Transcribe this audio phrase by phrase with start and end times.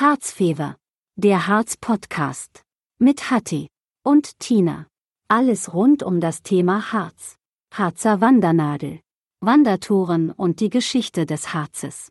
[0.00, 0.76] Harzfever.
[1.16, 2.62] Der Harz-Podcast.
[2.98, 3.68] Mit Hatti
[4.02, 4.86] und Tina.
[5.28, 7.36] Alles rund um das Thema Harz.
[7.74, 9.00] Harzer Wandernadel.
[9.42, 12.08] Wandertouren und die Geschichte des Harzes.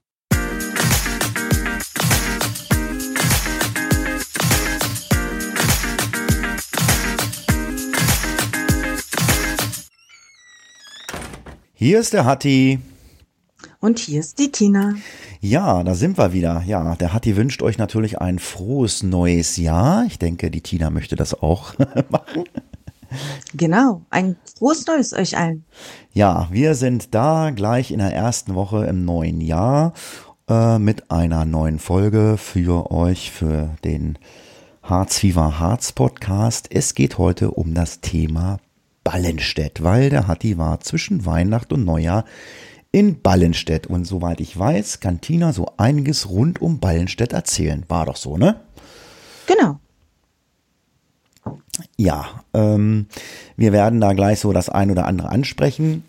[11.73, 12.79] Hier ist der Hatti.
[13.79, 14.93] Und hier ist die Tina.
[15.41, 16.63] Ja, da sind wir wieder.
[16.65, 20.03] Ja, der Hatti wünscht euch natürlich ein frohes neues Jahr.
[20.05, 21.73] Ich denke, die Tina möchte das auch
[22.09, 22.43] machen.
[23.53, 25.63] Genau, ein frohes neues euch allen.
[26.11, 29.93] Ja, wir sind da gleich in der ersten Woche im neuen Jahr
[30.49, 34.19] äh, mit einer neuen Folge für euch, für den
[34.83, 36.67] Harz Viva Harz Podcast.
[36.69, 38.59] Es geht heute um das Thema
[39.05, 42.25] Ballenstedt, weil der Hatti war zwischen Weihnacht und Neujahr
[42.91, 43.87] in Ballenstedt.
[43.87, 47.85] Und soweit ich weiß, kann Tina so einiges rund um Ballenstedt erzählen.
[47.87, 48.59] War doch so, ne?
[49.47, 49.79] Genau.
[51.97, 53.07] Ja, ähm,
[53.55, 56.03] wir werden da gleich so das ein oder andere ansprechen.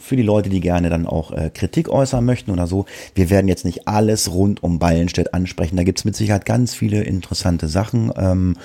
[0.00, 2.84] Für die Leute, die gerne dann auch äh, Kritik äußern möchten oder so.
[3.14, 5.76] Wir werden jetzt nicht alles rund um Ballenstedt ansprechen.
[5.76, 8.12] Da gibt es mit Sicherheit ganz viele interessante Sachen.
[8.16, 8.56] Ähm,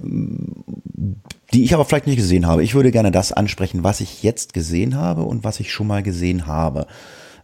[0.00, 2.62] die ich aber vielleicht nicht gesehen habe.
[2.62, 6.02] Ich würde gerne das ansprechen, was ich jetzt gesehen habe und was ich schon mal
[6.02, 6.86] gesehen habe.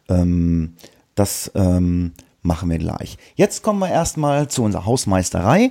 [0.09, 0.75] Ähm,
[1.15, 2.13] das ähm,
[2.43, 3.19] machen wir gleich.
[3.35, 5.71] Jetzt kommen wir erstmal zu unserer Hausmeisterei.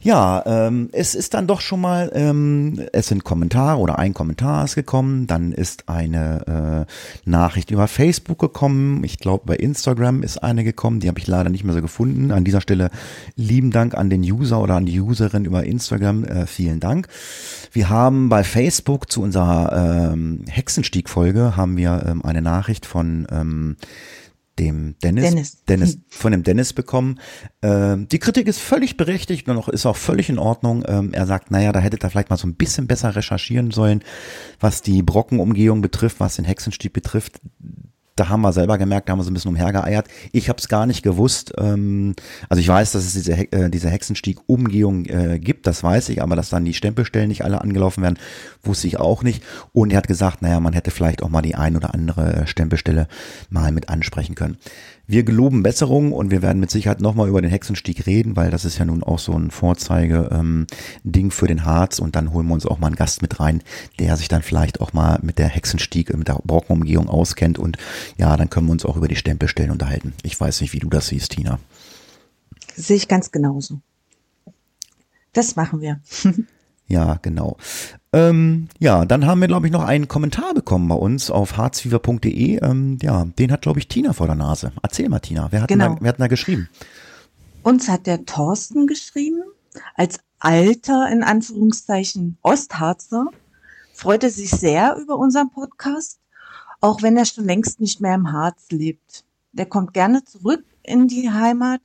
[0.00, 4.64] Ja, ähm, es ist dann doch schon mal, ähm, es sind Kommentare oder ein Kommentar
[4.64, 10.42] ist gekommen, dann ist eine äh, Nachricht über Facebook gekommen, ich glaube bei Instagram ist
[10.42, 12.32] eine gekommen, die habe ich leider nicht mehr so gefunden.
[12.32, 12.90] An dieser Stelle
[13.36, 17.08] lieben Dank an den User oder an die Userin über Instagram, äh, vielen Dank.
[17.72, 23.76] Wir haben bei Facebook zu unserer ähm, Hexenstieg-Folge haben wir ähm, eine Nachricht von ähm,
[24.58, 26.04] dem Dennis, Dennis, Dennis hm.
[26.08, 27.18] von dem Dennis bekommen.
[27.62, 30.84] Ähm, die Kritik ist völlig berechtigt und auch ist auch völlig in Ordnung.
[30.86, 34.02] Ähm, er sagt, naja, da hättet ihr vielleicht mal so ein bisschen besser recherchieren sollen,
[34.58, 37.40] was die Brockenumgehung betrifft, was den Hexenstieg betrifft
[38.16, 40.08] da haben wir selber gemerkt, da haben wir so ein bisschen umhergeeiert.
[40.32, 41.52] Ich habe es gar nicht gewusst.
[41.58, 42.14] Ähm,
[42.48, 46.36] also ich weiß, dass es diese, äh, diese Hexenstieg-Umgehung äh, gibt, das weiß ich, aber
[46.36, 48.18] dass dann die Stempelstellen nicht alle angelaufen werden,
[48.62, 49.42] wusste ich auch nicht.
[49.72, 53.08] Und er hat gesagt, naja, man hätte vielleicht auch mal die ein oder andere Stempelstelle
[53.48, 54.58] mal mit ansprechen können.
[55.10, 58.64] Wir geloben Besserung und wir werden mit Sicherheit nochmal über den Hexenstieg reden, weil das
[58.64, 62.54] ist ja nun auch so ein Vorzeige-Ding ähm, für den Harz und dann holen wir
[62.54, 63.60] uns auch mal einen Gast mit rein,
[63.98, 67.76] der sich dann vielleicht auch mal mit der Hexenstieg, mit der Brockenumgehung auskennt und
[68.18, 70.14] ja, dann können wir uns auch über die Stempelstellen unterhalten.
[70.22, 71.58] Ich weiß nicht, wie du das siehst, Tina.
[72.76, 73.80] Sehe ich ganz genauso.
[75.32, 76.00] Das machen wir.
[76.90, 77.56] Ja, genau.
[78.12, 82.60] Ähm, ja, dann haben wir, glaube ich, noch einen Kommentar bekommen bei uns auf harzfieber.de.
[82.64, 84.72] Ähm, ja, den hat, glaube ich, Tina vor der Nase.
[84.82, 85.94] Erzähl mal, Tina, wer hat, genau.
[85.94, 86.68] da, wer hat da geschrieben?
[87.62, 89.42] Uns hat der Thorsten geschrieben,
[89.94, 93.26] als alter, in Anführungszeichen, Ostharzer,
[93.92, 96.18] freute sich sehr über unseren Podcast,
[96.80, 99.24] auch wenn er schon längst nicht mehr im Harz lebt.
[99.52, 101.82] Der kommt gerne zurück in die Heimat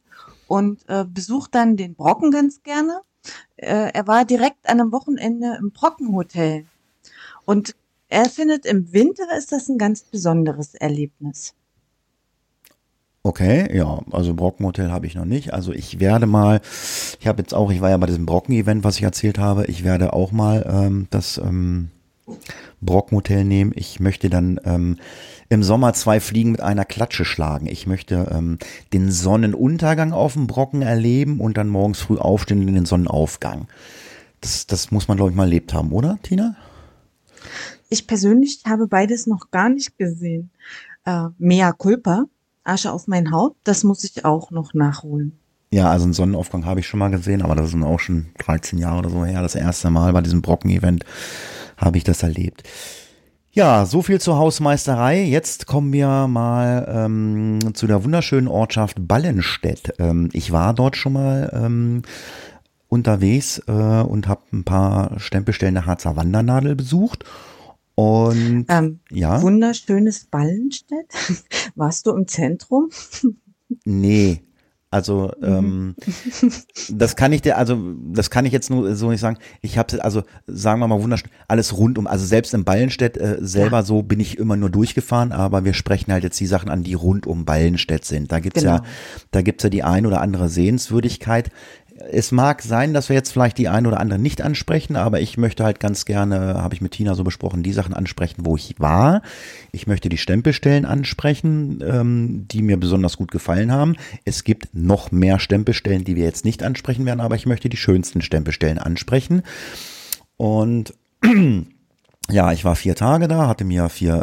[0.47, 3.01] und äh, besucht dann den Brocken ganz gerne
[3.57, 6.65] äh, er war direkt an einem Wochenende im Brockenhotel.
[7.45, 7.75] Und
[8.09, 11.53] er findet, im Winter ist das ein ganz besonderes Erlebnis.
[13.23, 15.51] Okay, ja, also Brockenhotel habe ich noch nicht.
[15.51, 16.61] Also ich werde mal,
[17.19, 19.83] ich habe jetzt auch, ich war ja bei diesem Brocken-Event, was ich erzählt habe, ich
[19.83, 21.89] werde auch mal ähm, das ähm,
[22.81, 23.71] Brockenhotel nehmen.
[23.75, 24.97] Ich möchte dann ähm,
[25.49, 27.67] im Sommer zwei Fliegen mit einer Klatsche schlagen.
[27.67, 28.57] Ich möchte ähm,
[28.93, 33.67] den Sonnenuntergang auf dem Brocken erleben und dann morgens früh aufstehen in den Sonnenaufgang.
[34.41, 36.55] Das, das muss man, glaube ich, mal erlebt haben, oder, Tina?
[37.89, 40.49] Ich persönlich habe beides noch gar nicht gesehen.
[41.05, 42.25] Äh, Mea culpa,
[42.63, 45.37] Asche auf mein Haupt, das muss ich auch noch nachholen.
[45.71, 48.79] Ja, also einen Sonnenaufgang habe ich schon mal gesehen, aber das sind auch schon 13
[48.79, 49.41] Jahre oder so her.
[49.41, 51.03] Das erste Mal bei diesem Brocken-Event
[51.77, 52.63] habe ich das erlebt.
[53.55, 55.23] Ja, so viel zur Hausmeisterei.
[55.23, 59.93] Jetzt kommen wir mal ähm, zu der wunderschönen Ortschaft Ballenstedt.
[59.97, 62.01] Ähm, ich war dort schon mal ähm,
[62.89, 67.23] unterwegs äh, und habe ein paar Stempelstellen der Harzer Wandernadel besucht.
[67.95, 69.41] Und ähm, ja.
[69.41, 71.13] Wunderschönes Ballenstedt.
[71.75, 72.89] Warst du im Zentrum?
[73.85, 74.41] Nee,
[74.95, 75.45] also mhm.
[75.45, 75.95] ähm,
[76.89, 77.77] das kann ich dir, also
[78.13, 79.37] das kann ich jetzt nur so nicht sagen.
[79.61, 83.37] Ich habe also sagen wir mal wunderschön alles rund um, also selbst in Ballenstedt äh,
[83.41, 83.83] selber ja.
[83.83, 86.93] so bin ich immer nur durchgefahren, aber wir sprechen halt jetzt die Sachen an, die
[86.93, 88.31] rund um Ballenstedt sind.
[88.31, 88.77] Da gibt's genau.
[88.77, 88.83] ja,
[89.31, 91.49] da gibt's ja die ein oder andere Sehenswürdigkeit.
[91.97, 95.37] Es mag sein, dass wir jetzt vielleicht die eine oder andere nicht ansprechen, aber ich
[95.37, 98.75] möchte halt ganz gerne, habe ich mit Tina so besprochen, die Sachen ansprechen, wo ich
[98.79, 99.21] war.
[99.71, 103.95] Ich möchte die Stempelstellen ansprechen, ähm, die mir besonders gut gefallen haben.
[104.25, 107.77] Es gibt noch mehr Stempelstellen, die wir jetzt nicht ansprechen werden, aber ich möchte die
[107.77, 109.43] schönsten Stempelstellen ansprechen.
[110.35, 110.93] Und
[112.29, 114.15] ja, ich war vier Tage da, hatte mir vier,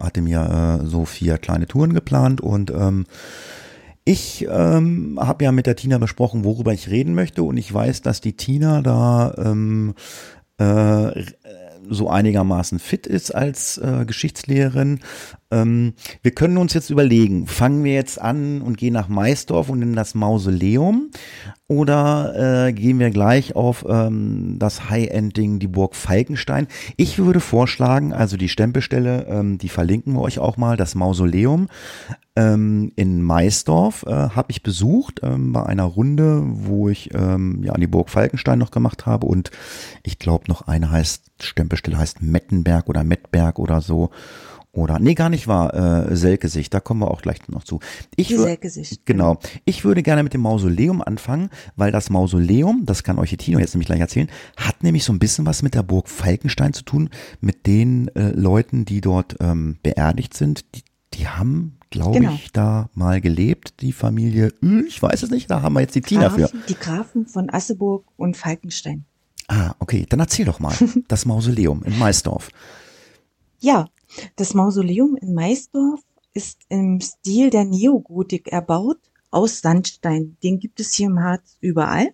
[0.00, 3.06] äh, hatte mir äh, so vier kleine Touren geplant und ähm,
[4.04, 8.02] ich ähm, habe ja mit der Tina besprochen, worüber ich reden möchte und ich weiß,
[8.02, 9.94] dass die Tina da ähm,
[10.58, 11.24] äh,
[11.88, 15.00] so einigermaßen fit ist als äh, Geschichtslehrerin.
[15.54, 19.82] Ähm, wir können uns jetzt überlegen, fangen wir jetzt an und gehen nach Maisdorf und
[19.82, 21.10] in das Mausoleum
[21.68, 26.66] oder äh, gehen wir gleich auf ähm, das High-End-Ding, die Burg Falkenstein?
[26.96, 31.68] Ich würde vorschlagen, also die Stempelstelle, ähm, die verlinken wir euch auch mal, das Mausoleum
[32.36, 37.74] ähm, in Maisdorf äh, habe ich besucht ähm, bei einer Runde, wo ich ähm, ja
[37.74, 39.52] die Burg Falkenstein noch gemacht habe und
[40.02, 44.10] ich glaube noch eine heißt Stempelstelle heißt Mettenberg oder Mettberg oder so.
[44.74, 45.72] Oder, nee, gar nicht wahr,
[46.10, 47.78] äh, Selkesicht, da kommen wir auch gleich noch zu.
[48.16, 49.06] Ich Die Selkesicht.
[49.06, 49.38] Genau.
[49.64, 53.60] Ich würde gerne mit dem Mausoleum anfangen, weil das Mausoleum, das kann euch die Tino
[53.60, 56.82] jetzt nämlich gleich erzählen, hat nämlich so ein bisschen was mit der Burg Falkenstein zu
[56.82, 57.08] tun,
[57.40, 60.64] mit den äh, Leuten, die dort ähm, beerdigt sind.
[60.74, 60.82] Die,
[61.14, 62.32] die haben, glaube Genau.
[62.34, 65.94] ich, da mal gelebt, die Familie Ül, ich weiß es nicht, da haben wir jetzt
[65.94, 66.50] die Tina für.
[66.68, 69.04] Die Grafen von Asseburg und Falkenstein.
[69.46, 70.74] Ah, okay, dann erzähl doch mal.
[71.06, 72.48] Das Mausoleum in Maisdorf.
[73.60, 73.86] Ja,
[74.36, 76.00] das Mausoleum in Maisdorf
[76.32, 78.98] ist im Stil der Neogotik erbaut,
[79.30, 80.36] aus Sandstein.
[80.42, 82.12] Den gibt es hier im Harz überall.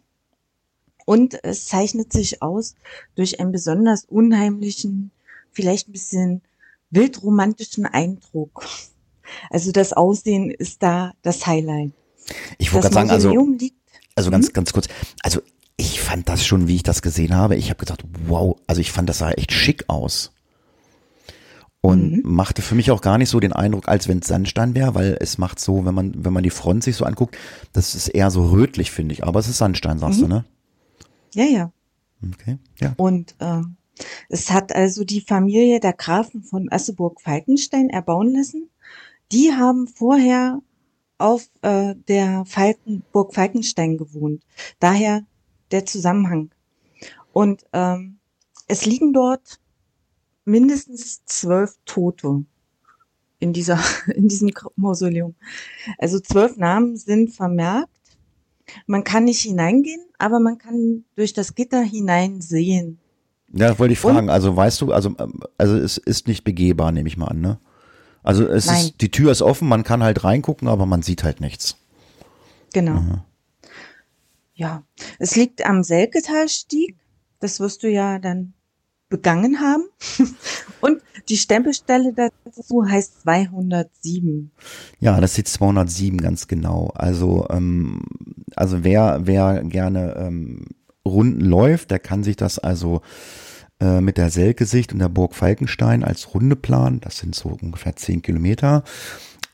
[1.05, 2.75] Und es zeichnet sich aus
[3.15, 5.11] durch einen besonders unheimlichen,
[5.51, 6.43] vielleicht ein bisschen
[6.91, 8.65] wildromantischen Eindruck.
[9.51, 11.93] Also das Aussehen ist da das Highlight.
[12.59, 13.59] Ich wollte gerade sagen, also, Mausoleum
[14.15, 14.33] also Mhm.
[14.33, 14.89] ganz, ganz kurz,
[15.23, 15.41] also
[15.77, 18.93] ich fand das schon, wie ich das gesehen habe, ich habe gedacht, wow, also ich
[18.93, 20.33] fand das sah echt schick aus.
[21.83, 22.23] Und Mhm.
[22.25, 25.17] machte für mich auch gar nicht so den Eindruck, als wenn es Sandstein wäre, weil
[25.19, 27.39] es macht so, wenn man, wenn man die Front sich so anguckt,
[27.73, 29.25] das ist eher so rötlich, finde ich.
[29.25, 30.23] Aber es ist Sandstein, sagst Mhm.
[30.23, 30.45] du, ne?
[31.35, 31.73] Ja, ja.
[32.35, 32.93] Okay, ja.
[32.99, 33.77] Und ähm,
[34.29, 38.69] es hat also die Familie der Grafen von Asseburg-Falkenstein erbauen lassen.
[39.33, 40.61] Die haben vorher
[41.17, 44.43] auf äh, der Falkenburg Falkenstein gewohnt.
[44.81, 45.23] Daher
[45.71, 46.51] der Zusammenhang.
[47.33, 48.19] Und ähm,
[48.69, 49.61] es liegen dort
[50.51, 52.45] mindestens zwölf Tote
[53.39, 53.79] in dieser
[54.15, 55.35] in diesem Mausoleum.
[55.99, 57.89] Also zwölf Namen sind vermerkt.
[58.87, 62.99] Man kann nicht hineingehen, aber man kann durch das Gitter hineinsehen.
[63.53, 64.31] Ja, wollte ich Und- fragen.
[64.31, 67.59] Also weißt du, also, ähm, also es ist nicht begehbar, nehme ich mal an, ne?
[68.23, 68.77] Also es Nein.
[68.85, 71.77] ist, die Tür ist offen, man kann halt reingucken, aber man sieht halt nichts.
[72.75, 73.01] Genau.
[73.01, 73.21] Mhm.
[74.55, 74.85] Ja,
[75.19, 76.97] es liegt am Selketalstieg.
[77.41, 78.53] Das wirst du ja dann
[79.11, 79.83] begangen haben.
[80.81, 84.51] Und die Stempelstelle dazu heißt 207.
[85.01, 86.91] Ja, das die 207 ganz genau.
[86.95, 88.03] Also, ähm,
[88.57, 90.67] also wer, wer gerne ähm,
[91.05, 93.03] Runden läuft, der kann sich das also
[93.81, 97.01] äh, mit der Selkesicht und der Burg Falkenstein als Runde planen.
[97.01, 98.85] Das sind so ungefähr 10 Kilometer.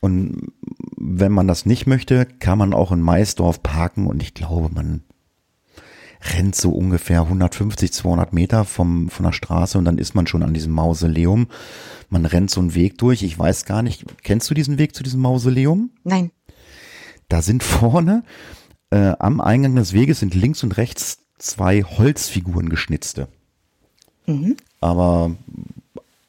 [0.00, 0.52] Und
[0.96, 5.02] wenn man das nicht möchte, kann man auch in Maisdorf parken und ich glaube, man
[6.20, 10.42] rennt so ungefähr 150, 200 Meter vom, von der Straße und dann ist man schon
[10.42, 11.48] an diesem Mausoleum.
[12.08, 13.22] Man rennt so einen Weg durch.
[13.22, 15.90] Ich weiß gar nicht, kennst du diesen Weg zu diesem Mausoleum?
[16.04, 16.30] Nein,
[17.28, 18.22] Da sind vorne
[18.90, 23.28] äh, am Eingang des Weges sind links und rechts zwei Holzfiguren geschnitzte.
[24.26, 24.56] Mhm.
[24.80, 25.36] Aber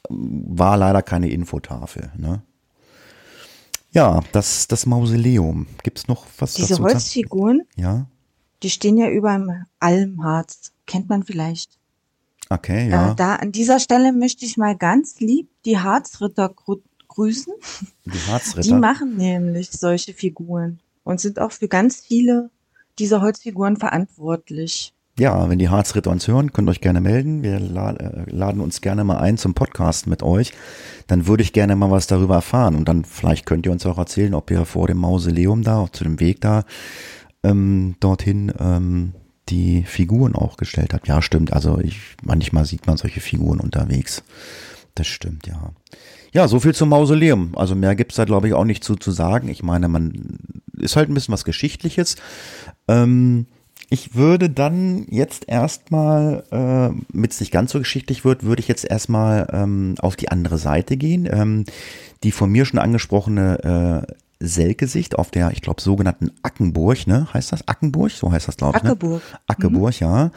[0.10, 2.12] war leider keine Infotafel.
[2.17, 2.41] Ne?
[3.91, 5.67] Ja, das, das Mausoleum.
[5.84, 6.84] Gibt's noch was diese dazu?
[6.84, 8.08] Holzfiguren, Ja,
[8.64, 10.72] die stehen ja über im Almharz.
[10.86, 11.78] Kennt man vielleicht.
[12.50, 13.12] okay, ja.
[13.12, 17.54] Äh, da an dieser Stelle möchte ich mal ganz lieb die Harzritter grü grüßen.
[18.06, 18.80] die Die Harzritter.
[18.80, 22.50] machen nämlich solche Figuren und sind auch für ganz viele
[23.00, 24.94] dieser Holzfiguren verantwortlich.
[25.20, 27.42] Ja, wenn die Harzritter uns hören, könnt ihr euch gerne melden.
[27.42, 30.54] Wir äh, laden uns gerne mal ein zum Podcast mit euch.
[31.08, 32.76] Dann würde ich gerne mal was darüber erfahren.
[32.76, 36.04] Und dann vielleicht könnt ihr uns auch erzählen, ob ihr vor dem Mausoleum da, zu
[36.04, 36.66] dem Weg da,
[37.48, 39.13] ähm, dorthin ähm,
[39.50, 41.08] die Figuren auch gestellt habt.
[41.08, 41.54] Ja, stimmt.
[41.54, 44.24] Also ich, manchmal sieht man solche Figuren unterwegs.
[44.96, 45.72] Das stimmt, ja.
[46.34, 47.58] Ja, so viel zum Mausoleum.
[47.58, 49.48] Also mehr gibt's da, glaube ich, auch nicht zu, zu sagen.
[49.48, 50.38] Ich meine, man
[50.77, 52.18] ist halt ein bisschen was Geschichtliches.
[52.88, 53.48] Ähm,
[53.89, 58.68] ich würde dann jetzt erstmal, äh, mit es nicht ganz so geschichtlich wird, würde ich
[58.68, 61.27] jetzt erstmal ähm, auf die andere Seite gehen.
[61.32, 61.63] Ähm,
[62.24, 67.27] die von mir schon angesprochene äh, Selkesicht auf der, ich glaube, sogenannten Ackenburg, ne?
[67.34, 68.12] Heißt das Ackenburg?
[68.12, 68.84] So heißt das, glaube ich.
[68.84, 68.91] Ne?
[68.91, 69.22] Ackeburg.
[69.48, 70.32] Ackeburg, ja.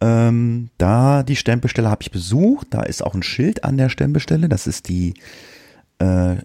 [0.00, 2.68] Ähm, da die Stempelstelle habe ich besucht.
[2.70, 4.48] Da ist auch ein Schild an der Stempelstelle.
[4.48, 5.14] Das ist die
[5.98, 6.36] äh,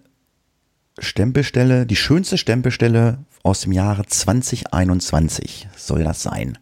[1.00, 6.58] Stempelstelle, die schönste Stempelstelle aus dem Jahre 2021 soll das sein.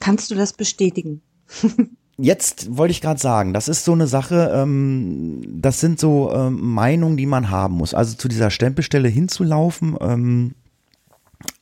[0.00, 1.22] Kannst du das bestätigen?
[2.22, 6.60] Jetzt wollte ich gerade sagen, das ist so eine Sache, ähm, das sind so ähm,
[6.60, 7.94] Meinungen, die man haben muss.
[7.94, 10.54] Also zu dieser Stempelstelle hinzulaufen, ähm,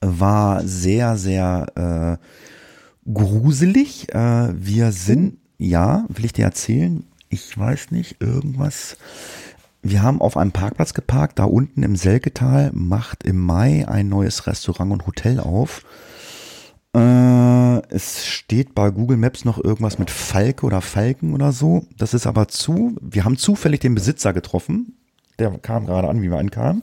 [0.00, 4.12] war sehr, sehr äh, gruselig.
[4.14, 7.04] Äh, wir sind, ja, will ich dir erzählen?
[7.28, 8.96] Ich weiß nicht, irgendwas.
[9.82, 14.46] Wir haben auf einem Parkplatz geparkt, da unten im Selketal macht im Mai ein neues
[14.46, 15.84] Restaurant und Hotel auf.
[16.94, 21.86] Äh, es steht bei Google Maps noch irgendwas mit Falke oder Falken oder so.
[21.96, 22.96] Das ist aber zu.
[23.00, 24.96] Wir haben zufällig den Besitzer getroffen.
[25.38, 26.82] Der kam gerade an, wie wir ankamen.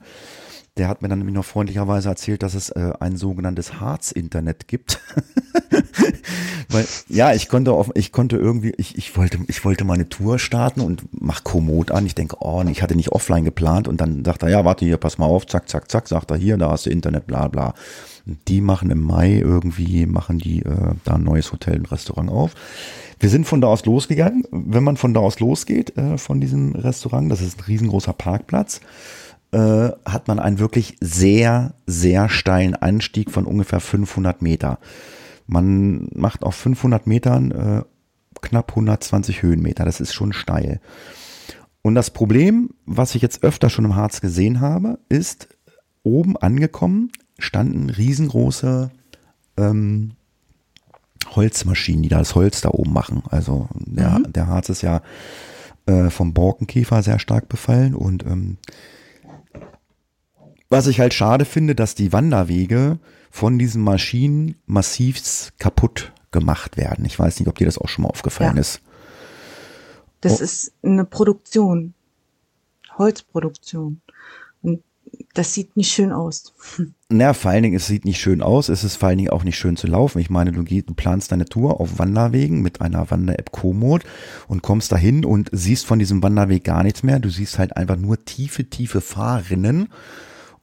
[0.78, 5.00] Der hat mir dann nämlich noch freundlicherweise erzählt, dass es äh, ein sogenanntes Harz-Internet gibt.
[6.70, 10.40] Weil, ja, ich konnte auf, ich konnte irgendwie, ich, ich wollte, ich wollte meine Tour
[10.40, 12.06] starten und mach Komoot an.
[12.06, 14.98] Ich denke, oh, ich hatte nicht offline geplant und dann dachte er, ja, warte hier,
[14.98, 17.74] pass mal auf, zack, zack, zack, sagt er hier, da hast du Internet, bla, bla.
[18.48, 22.56] Die machen im Mai irgendwie, machen die äh, da ein neues Hotel und Restaurant auf.
[23.20, 24.44] Wir sind von da aus losgegangen.
[24.52, 28.82] Wenn man von da aus losgeht, äh, von diesem Restaurant, das ist ein riesengroßer Parkplatz,
[29.52, 34.80] äh, hat man einen wirklich sehr, sehr steilen Anstieg von ungefähr 500 Meter.
[35.48, 37.84] Man macht auf 500 Metern äh,
[38.42, 39.86] knapp 120 Höhenmeter.
[39.86, 40.80] Das ist schon steil.
[41.82, 45.50] Und das Problem, was ich jetzt öfter schon im Harz gesehen habe, ist,
[46.04, 48.92] oben angekommen standen riesengroße
[49.58, 50.12] ähm,
[51.36, 53.24] Holzmaschinen, die da das Holz da oben machen.
[53.30, 54.32] Also der, mhm.
[54.32, 55.02] der Harz ist ja
[55.86, 58.58] äh, vom Borkenkäfer sehr stark befallen und ähm,
[60.70, 63.00] was ich halt schade finde, dass die Wanderwege
[63.36, 67.04] von diesen Maschinen massiv kaputt gemacht werden.
[67.04, 68.62] Ich weiß nicht, ob dir das auch schon mal aufgefallen ja.
[68.62, 68.80] ist.
[70.22, 70.44] Das oh.
[70.46, 71.94] ist eine Produktion,
[72.98, 74.00] Holzproduktion.
[74.62, 74.84] Und
[75.34, 76.54] das sieht nicht schön aus.
[77.10, 78.70] Na, vor allen Dingen, es sieht nicht schön aus.
[78.70, 80.20] Es ist vor allen Dingen auch nicht schön zu laufen.
[80.20, 84.06] Ich meine, du, du planst deine Tour auf Wanderwegen mit einer Wander-App Komoot
[84.48, 87.20] und kommst dahin und siehst von diesem Wanderweg gar nichts mehr.
[87.20, 89.90] Du siehst halt einfach nur tiefe, tiefe Fahrrinnen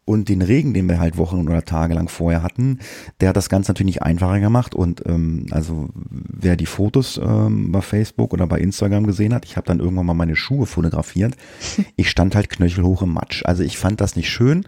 [0.04, 2.80] und den Regen, den wir halt Wochen oder Tage lang vorher hatten,
[3.20, 4.74] der hat das Ganze natürlich nicht einfacher gemacht.
[4.74, 9.56] Und ähm, also wer die Fotos ähm, bei Facebook oder bei Instagram gesehen hat, ich
[9.56, 11.34] habe dann irgendwann mal meine Schuhe fotografiert.
[11.96, 13.42] Ich stand halt knöchelhoch im Matsch.
[13.44, 14.66] Also ich fand das nicht schön.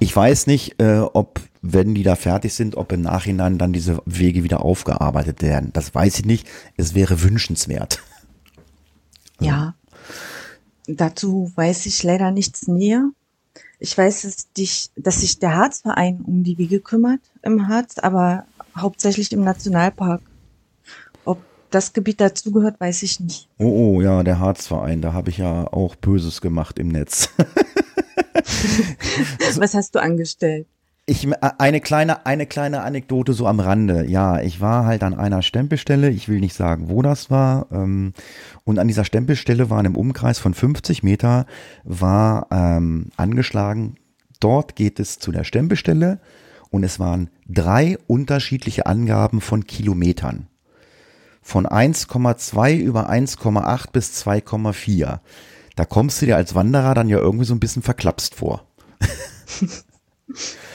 [0.00, 4.00] Ich weiß nicht, äh, ob, wenn die da fertig sind, ob im Nachhinein dann diese
[4.04, 5.70] Wege wieder aufgearbeitet werden.
[5.72, 6.46] Das weiß ich nicht.
[6.76, 8.02] Es wäre wünschenswert.
[9.40, 9.74] Ja.
[10.86, 13.10] Dazu weiß ich leider nichts näher.
[13.78, 18.44] Ich weiß, dass, dich, dass sich der Harzverein um die Wege kümmert im Harz, aber
[18.76, 20.20] hauptsächlich im Nationalpark.
[21.24, 21.38] Ob
[21.70, 23.48] das Gebiet dazugehört, weiß ich nicht.
[23.58, 27.28] Oh, oh, ja, der Harzverein, da habe ich ja auch Böses gemacht im Netz.
[29.58, 30.66] Was hast du angestellt?
[31.08, 34.04] Ich, äh, eine kleine, eine kleine Anekdote so am Rande.
[34.06, 36.10] Ja, ich war halt an einer Stempelstelle.
[36.10, 37.66] Ich will nicht sagen, wo das war.
[37.72, 38.12] Ähm,
[38.64, 41.46] und an dieser Stempelstelle waren im Umkreis von 50 Meter
[41.82, 43.94] war ähm, angeschlagen.
[44.38, 46.20] Dort geht es zu der Stempelstelle
[46.68, 50.46] und es waren drei unterschiedliche Angaben von Kilometern.
[51.40, 55.20] Von 1,2 über 1,8 bis 2,4.
[55.74, 58.66] Da kommst du dir als Wanderer dann ja irgendwie so ein bisschen verklapst vor.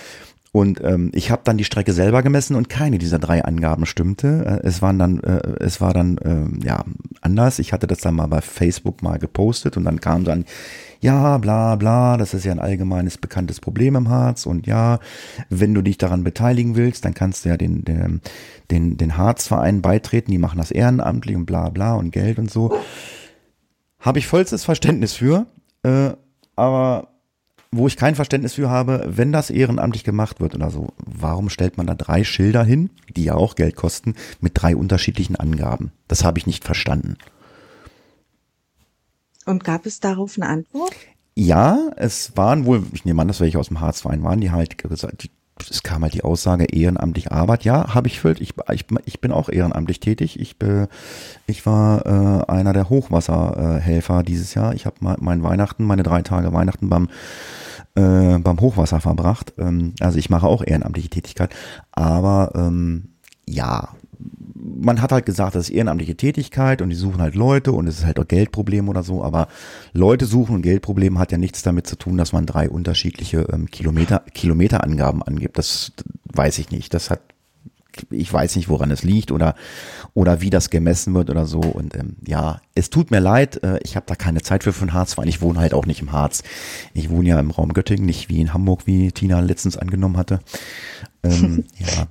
[0.54, 4.62] Und ähm, ich habe dann die Strecke selber gemessen und keine dieser drei Angaben stimmte.
[4.64, 6.86] Äh, es waren dann, äh, es war dann äh, ja
[7.22, 7.58] anders.
[7.58, 10.46] Ich hatte das dann mal bei Facebook mal gepostet und dann kam dann,
[11.00, 15.00] ja, bla bla, das ist ja ein allgemeines bekanntes Problem im Harz und ja,
[15.50, 18.22] wenn du dich daran beteiligen willst, dann kannst du ja den, den,
[18.70, 22.78] den, den Harzverein beitreten, die machen das ehrenamtlich und bla bla und Geld und so.
[24.00, 25.48] Habe ich vollstes Verständnis für,
[25.82, 26.12] äh,
[26.56, 27.13] aber
[27.74, 31.78] wo ich kein Verständnis für habe, wenn das ehrenamtlich gemacht wird oder so, warum stellt
[31.78, 35.92] man da drei Schilder hin, die ja auch Geld kosten, mit drei unterschiedlichen Angaben?
[36.08, 37.18] Das habe ich nicht verstanden.
[39.46, 40.94] Und gab es darauf eine Antwort?
[41.36, 44.78] Ja, es waren wohl, ich nehme an, dass welche aus dem Harzverein waren, die halt
[44.78, 45.32] gesagt, die,
[45.70, 47.64] es kam halt die Aussage ehrenamtlich Arbeit.
[47.64, 48.40] Ja, habe ich füllt.
[48.40, 50.40] Ich, ich, ich bin auch ehrenamtlich tätig.
[50.40, 50.88] Ich, äh,
[51.48, 54.74] ich war äh, einer der Hochwasserhelfer äh, dieses Jahr.
[54.76, 57.10] Ich habe mein Weihnachten, meine drei Tage Weihnachten beim
[57.96, 59.54] äh, beim Hochwasser verbracht.
[59.58, 61.54] Ähm, also ich mache auch ehrenamtliche Tätigkeit.
[61.92, 63.10] Aber ähm,
[63.48, 63.90] ja,
[64.56, 68.00] man hat halt gesagt, das ist ehrenamtliche Tätigkeit und die suchen halt Leute und es
[68.00, 69.48] ist halt auch Geldproblem oder so, aber
[69.92, 73.70] Leute suchen und Geldproblem hat ja nichts damit zu tun, dass man drei unterschiedliche ähm,
[73.70, 75.58] Kilometer, Kilometerangaben angibt.
[75.58, 75.92] Das
[76.34, 76.94] weiß ich nicht.
[76.94, 77.22] Das hat,
[78.10, 79.56] ich weiß nicht, woran es liegt oder,
[80.14, 81.60] oder wie das gemessen wird oder so.
[81.60, 84.86] Und ähm, ja, es tut mir leid, äh, ich habe da keine Zeit für für
[84.86, 86.44] den Harz, weil ich wohne halt auch nicht im Harz.
[86.94, 90.40] Ich wohne ja im Raum Göttingen, nicht wie in Hamburg, wie Tina letztens angenommen hatte.
[91.24, 92.08] Ähm, ja.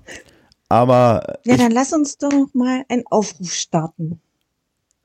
[0.69, 1.39] Aber.
[1.45, 4.21] Ja, dann lass uns doch mal einen Aufruf starten.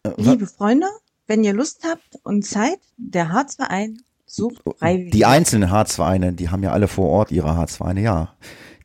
[0.04, 0.88] Äh, Liebe Freunde,
[1.28, 5.12] wenn ihr Lust habt und Zeit, der Harzverein sucht freiwillig.
[5.12, 8.34] Die einzelnen Harzvereine, die haben ja alle vor Ort ihre Harzvereine, ja.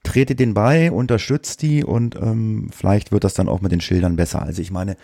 [0.03, 4.17] Tretet den bei, unterstützt die und ähm, vielleicht wird das dann auch mit den Schildern
[4.17, 4.43] besser.
[4.43, 4.97] Also ich meine,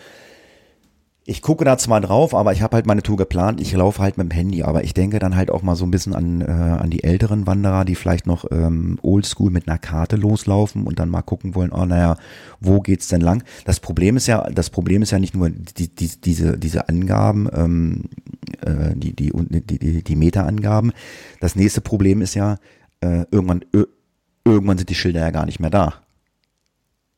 [1.29, 3.61] ich gucke da zwar drauf, aber ich habe halt meine Tour geplant.
[3.61, 5.91] Ich laufe halt mit dem Handy, aber ich denke dann halt auch mal so ein
[5.91, 10.15] bisschen an, äh, an die älteren Wanderer, die vielleicht noch ähm, oldschool mit einer Karte
[10.15, 12.17] loslaufen und dann mal gucken wollen, oh naja,
[12.59, 13.43] wo geht's denn lang?
[13.63, 17.47] Das Problem ist ja, das Problem ist ja nicht nur die, die, diese, diese Angaben,
[17.53, 18.05] ähm,
[18.65, 20.93] äh, die, die, die, die, die Meterangaben.
[21.41, 22.57] Das nächste Problem ist ja,
[23.01, 23.65] äh, irgendwann,
[24.45, 26.01] irgendwann sind die Schilder ja gar nicht mehr da.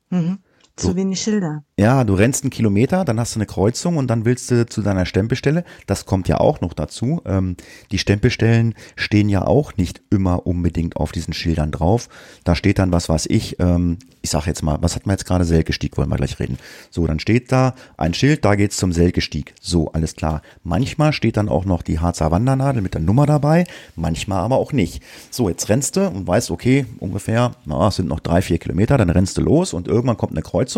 [0.10, 0.40] Mhm.
[0.82, 1.64] Zu so wenig Schilder.
[1.78, 4.82] Ja, du rennst einen Kilometer, dann hast du eine Kreuzung und dann willst du zu
[4.82, 5.64] deiner Stempelstelle.
[5.88, 7.22] Das kommt ja auch noch dazu.
[7.26, 7.56] Ähm,
[7.92, 12.10] die Stempelstellen stehen ja auch nicht immer unbedingt auf diesen Schildern drauf.
[12.44, 15.26] Da steht dann was, was ich, ähm, ich sag jetzt mal, was hat man jetzt
[15.26, 15.46] gerade?
[15.46, 16.58] Selkestieg, wollen wir gleich reden.
[16.90, 19.54] So, dann steht da ein Schild, da geht's zum Selkestieg.
[19.62, 20.42] So, alles klar.
[20.64, 24.74] Manchmal steht dann auch noch die Harzer Wandernadel mit der Nummer dabei, manchmal aber auch
[24.74, 25.04] nicht.
[25.30, 28.98] So, jetzt rennst du und weißt, okay, ungefähr, na, es sind noch drei, vier Kilometer,
[28.98, 30.71] dann rennst du los und irgendwann kommt eine Kreuzung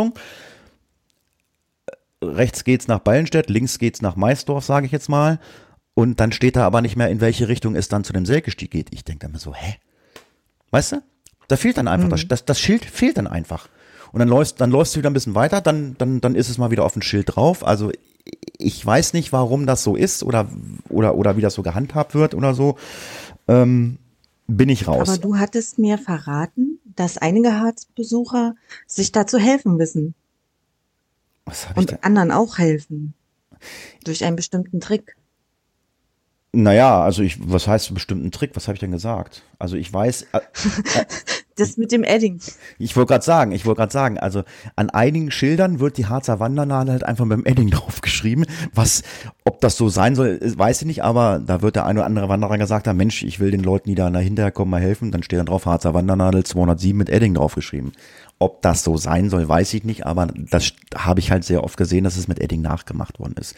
[2.24, 5.40] rechts geht's nach Ballenstedt, links geht's nach Maisdorf, sage ich jetzt mal.
[5.94, 8.72] Und dann steht da aber nicht mehr, in welche Richtung es dann zu dem Selkestieg
[8.72, 8.88] geht.
[8.92, 9.76] Ich denke dann immer so, hä?
[10.72, 11.04] Weißt du?
[11.48, 12.12] Da fehlt dann einfach, mhm.
[12.12, 13.68] das, das, das Schild fehlt dann einfach.
[14.12, 16.58] Und dann läufst, dann läufst du wieder ein bisschen weiter, dann, dann, dann ist es
[16.58, 17.66] mal wieder auf dem Schild drauf.
[17.66, 17.92] Also
[18.58, 20.48] ich weiß nicht, warum das so ist oder,
[20.90, 22.78] oder, oder wie das so gehandhabt wird oder so.
[23.48, 23.98] Ähm,
[24.48, 25.10] bin ich raus.
[25.10, 28.56] Aber du hattest mir verraten, dass einige Harzbesucher
[28.88, 30.16] sich da zu helfen wissen.
[31.76, 33.14] Und anderen auch helfen.
[34.04, 35.16] Durch einen bestimmten Trick.
[36.56, 38.52] Naja, also ich, was heißt einen bestimmten Trick?
[38.54, 39.42] Was habe ich denn gesagt?
[39.58, 40.28] Also ich weiß.
[40.34, 41.06] Äh, äh,
[41.56, 42.40] das mit dem Edding.
[42.78, 44.44] Ich wollte gerade sagen, ich wollte gerade sagen, also
[44.76, 48.46] an einigen Schildern wird die Harzer Wandernadel halt einfach mit dem Edding draufgeschrieben.
[48.72, 49.02] Was,
[49.46, 52.30] ob das so sein soll, weiß ich nicht, aber da wird der eine oder andere
[52.30, 55.10] Wanderer gesagt haben, Mensch, ich will den Leuten, die da hinterher kommen, mal helfen.
[55.10, 57.94] Dann steht dann drauf Harzer Wandernadel 207 mit Edding draufgeschrieben.
[58.38, 61.78] Ob das so sein soll, weiß ich nicht, aber das habe ich halt sehr oft
[61.78, 63.56] gesehen, dass es mit Edding nachgemacht worden ist.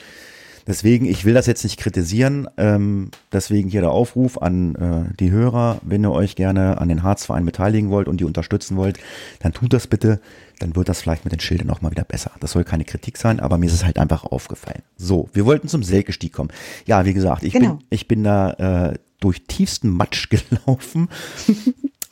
[0.67, 5.32] Deswegen, ich will das jetzt nicht kritisieren, ähm, deswegen hier der Aufruf an äh, die
[5.32, 8.97] Hörer, wenn ihr euch gerne an den Harzverein beteiligen wollt und die unterstützen wollt,
[9.39, 10.19] dann tut das bitte,
[10.60, 12.32] dann wird das vielleicht mit den Schildern auch mal wieder besser.
[12.39, 14.82] Das soll keine Kritik sein, aber mir ist es halt einfach aufgefallen.
[14.97, 16.49] So, wir wollten zum Selkestieg kommen.
[16.86, 17.75] Ja, wie gesagt, ich, genau.
[17.75, 21.10] bin, ich bin da äh, durch tiefsten Matsch gelaufen.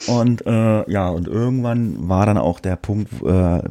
[0.07, 3.61] Und äh, ja, und irgendwann war dann auch der Punkt, äh,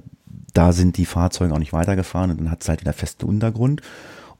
[0.55, 3.83] da sind die Fahrzeuge auch nicht weitergefahren und dann hat es halt wieder festen Untergrund.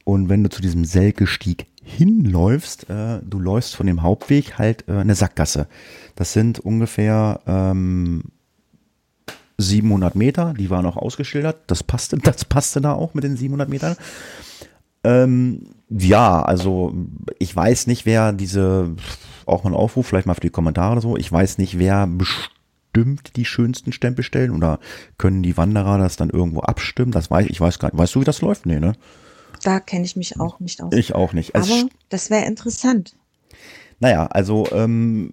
[0.03, 4.93] Und wenn du zu diesem Selkestieg hinläufst, äh, du läufst von dem Hauptweg halt äh,
[4.93, 5.67] eine Sackgasse.
[6.15, 8.23] Das sind ungefähr ähm,
[9.57, 11.57] 700 Meter, die waren auch ausgeschildert.
[11.67, 13.95] Das passte, das passte da auch mit den 700 Metern.
[15.03, 16.93] Ähm, ja, also
[17.39, 18.95] ich weiß nicht, wer diese
[19.45, 21.17] auch mal ein Aufruf, vielleicht mal für die Kommentare oder so.
[21.17, 24.79] Ich weiß nicht, wer bestimmt die schönsten Stempelstellen oder
[25.17, 27.11] können die Wanderer das dann irgendwo abstimmen?
[27.11, 27.97] Das weiß ich, weiß gar nicht.
[27.97, 28.65] Weißt du, wie das läuft?
[28.65, 28.93] Nee, ne?
[29.61, 30.93] Da kenne ich mich auch nicht aus.
[30.93, 31.55] Ich auch nicht.
[31.55, 33.15] Also, Aber das wäre interessant.
[33.99, 35.31] Naja, also ähm,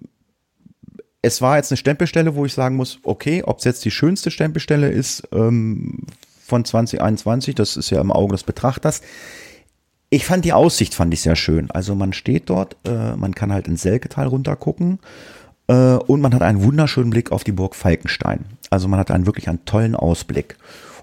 [1.21, 4.31] es war jetzt eine Stempelstelle, wo ich sagen muss, okay, ob es jetzt die schönste
[4.31, 6.05] Stempelstelle ist ähm,
[6.45, 9.01] von 2021, das ist ja im Auge des Betrachters.
[10.09, 11.71] Ich fand die Aussicht fand ich sehr schön.
[11.71, 14.99] Also man steht dort, äh, man kann halt ins Selketal runtergucken
[15.67, 18.45] äh, und man hat einen wunderschönen Blick auf die Burg Falkenstein.
[18.69, 20.57] Also man hat einen wirklich einen tollen Ausblick.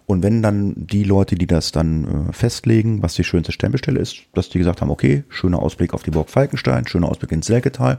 [0.09, 4.17] Und wenn dann die Leute, die das dann äh, festlegen, was die schönste Stempelstelle ist,
[4.33, 7.99] dass die gesagt haben, okay, schöner Ausblick auf die Burg Falkenstein, schöner Ausblick ins Selketal,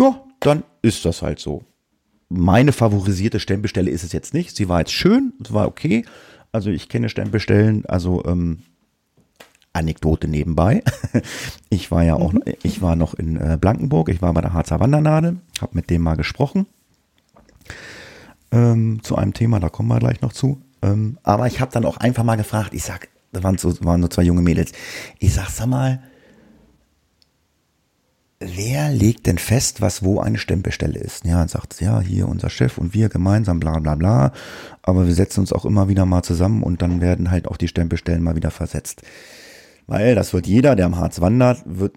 [0.00, 1.62] ja, dann ist das halt so.
[2.28, 4.56] Meine favorisierte Stempelstelle ist es jetzt nicht.
[4.56, 6.04] Sie war jetzt schön, es war okay.
[6.50, 8.64] Also ich kenne Stempelstellen, also ähm,
[9.72, 10.82] Anekdote nebenbei.
[11.70, 12.42] Ich war ja auch, mhm.
[12.62, 16.02] ich war noch in äh, Blankenburg, ich war bei der Harzer Wandernadel, habe mit dem
[16.02, 16.66] mal gesprochen
[18.50, 20.60] ähm, zu einem Thema, da kommen wir gleich noch zu.
[20.82, 24.02] Ähm, aber ich habe dann auch einfach mal gefragt, ich sag, da waren so, waren
[24.02, 24.72] so zwei junge Mädels,
[25.18, 26.00] ich sag, sag mal,
[28.40, 31.24] wer legt denn fest, was wo eine Stempelstelle ist?
[31.24, 34.32] Ja, und sagt, ja, hier unser Chef und wir gemeinsam, bla bla bla.
[34.82, 37.68] Aber wir setzen uns auch immer wieder mal zusammen und dann werden halt auch die
[37.68, 39.02] Stempelstellen mal wieder versetzt.
[39.86, 41.96] Weil das wird jeder, der am Harz wandert, wird,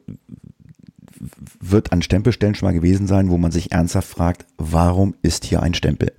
[1.60, 5.62] wird an Stempelstellen schon mal gewesen sein, wo man sich ernsthaft fragt, warum ist hier
[5.62, 6.12] ein Stempel?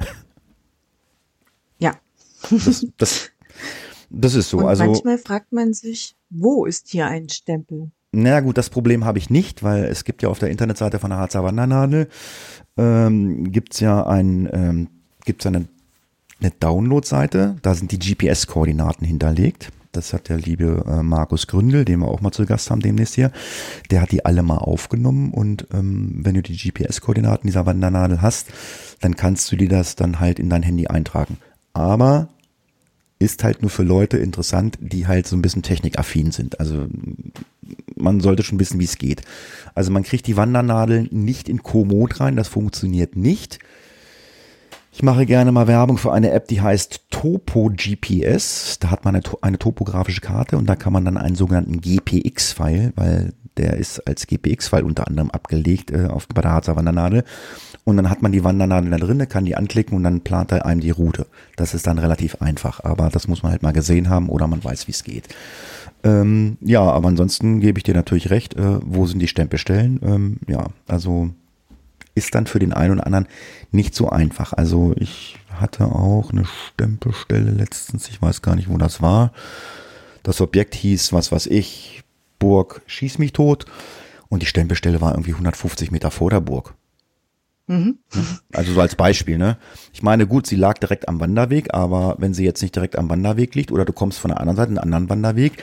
[2.50, 3.30] Das, das,
[4.10, 4.58] das ist so.
[4.58, 7.90] Und also, manchmal fragt man sich, wo ist hier ein Stempel?
[8.12, 11.10] naja gut, das Problem habe ich nicht, weil es gibt ja auf der Internetseite von
[11.10, 12.08] der Harzer Wandernadel,
[12.76, 14.88] ähm, gibt's ja ein, ähm,
[15.24, 15.66] gibt's eine,
[16.40, 19.70] eine Download-Seite, da sind die GPS-Koordinaten hinterlegt.
[19.92, 23.14] Das hat der liebe äh, Markus Gründel, den wir auch mal zu Gast haben demnächst
[23.14, 23.30] hier.
[23.90, 28.48] Der hat die alle mal aufgenommen und ähm, wenn du die GPS-Koordinaten dieser Wandernadel hast,
[29.00, 31.36] dann kannst du dir das dann halt in dein Handy eintragen.
[31.72, 32.28] Aber
[33.18, 36.58] ist halt nur für Leute interessant, die halt so ein bisschen technikaffin sind.
[36.60, 36.86] Also
[37.96, 39.22] man sollte schon wissen, wie es geht.
[39.74, 43.60] Also man kriegt die Wandernadeln nicht in Komoot rein, das funktioniert nicht.
[44.94, 48.78] Ich mache gerne mal Werbung für eine App, die heißt Topo GPS.
[48.78, 52.92] Da hat man eine, eine topografische Karte und da kann man dann einen sogenannten GPX-File,
[52.94, 57.24] weil der ist als GPX-File unter anderem abgelegt äh, auf, Harzer Wandernadel.
[57.84, 60.64] Und dann hat man die Wandernadel da drin, kann die anklicken und dann plant er
[60.66, 61.26] einem die Route.
[61.56, 64.62] Das ist dann relativ einfach, aber das muss man halt mal gesehen haben oder man
[64.62, 65.28] weiß, wie es geht.
[66.04, 70.00] Ähm, ja, aber ansonsten gebe ich dir natürlich recht, äh, wo sind die Stempelstellen?
[70.02, 71.30] Ähm, ja, also
[72.14, 73.26] ist dann für den einen oder anderen
[73.70, 74.52] nicht so einfach.
[74.52, 79.32] Also ich hatte auch eine Stempelstelle letztens, ich weiß gar nicht, wo das war.
[80.22, 82.01] Das Objekt hieß, was weiß ich,
[82.42, 83.66] Burg schieß mich tot.
[84.28, 86.74] Und die Stempelstelle war irgendwie 150 Meter vor der Burg.
[87.68, 87.98] Mhm.
[88.52, 89.58] Also so als Beispiel, ne?
[89.92, 93.08] Ich meine, gut, sie lag direkt am Wanderweg, aber wenn sie jetzt nicht direkt am
[93.08, 95.62] Wanderweg liegt oder du kommst von der anderen Seite, einen anderen Wanderweg,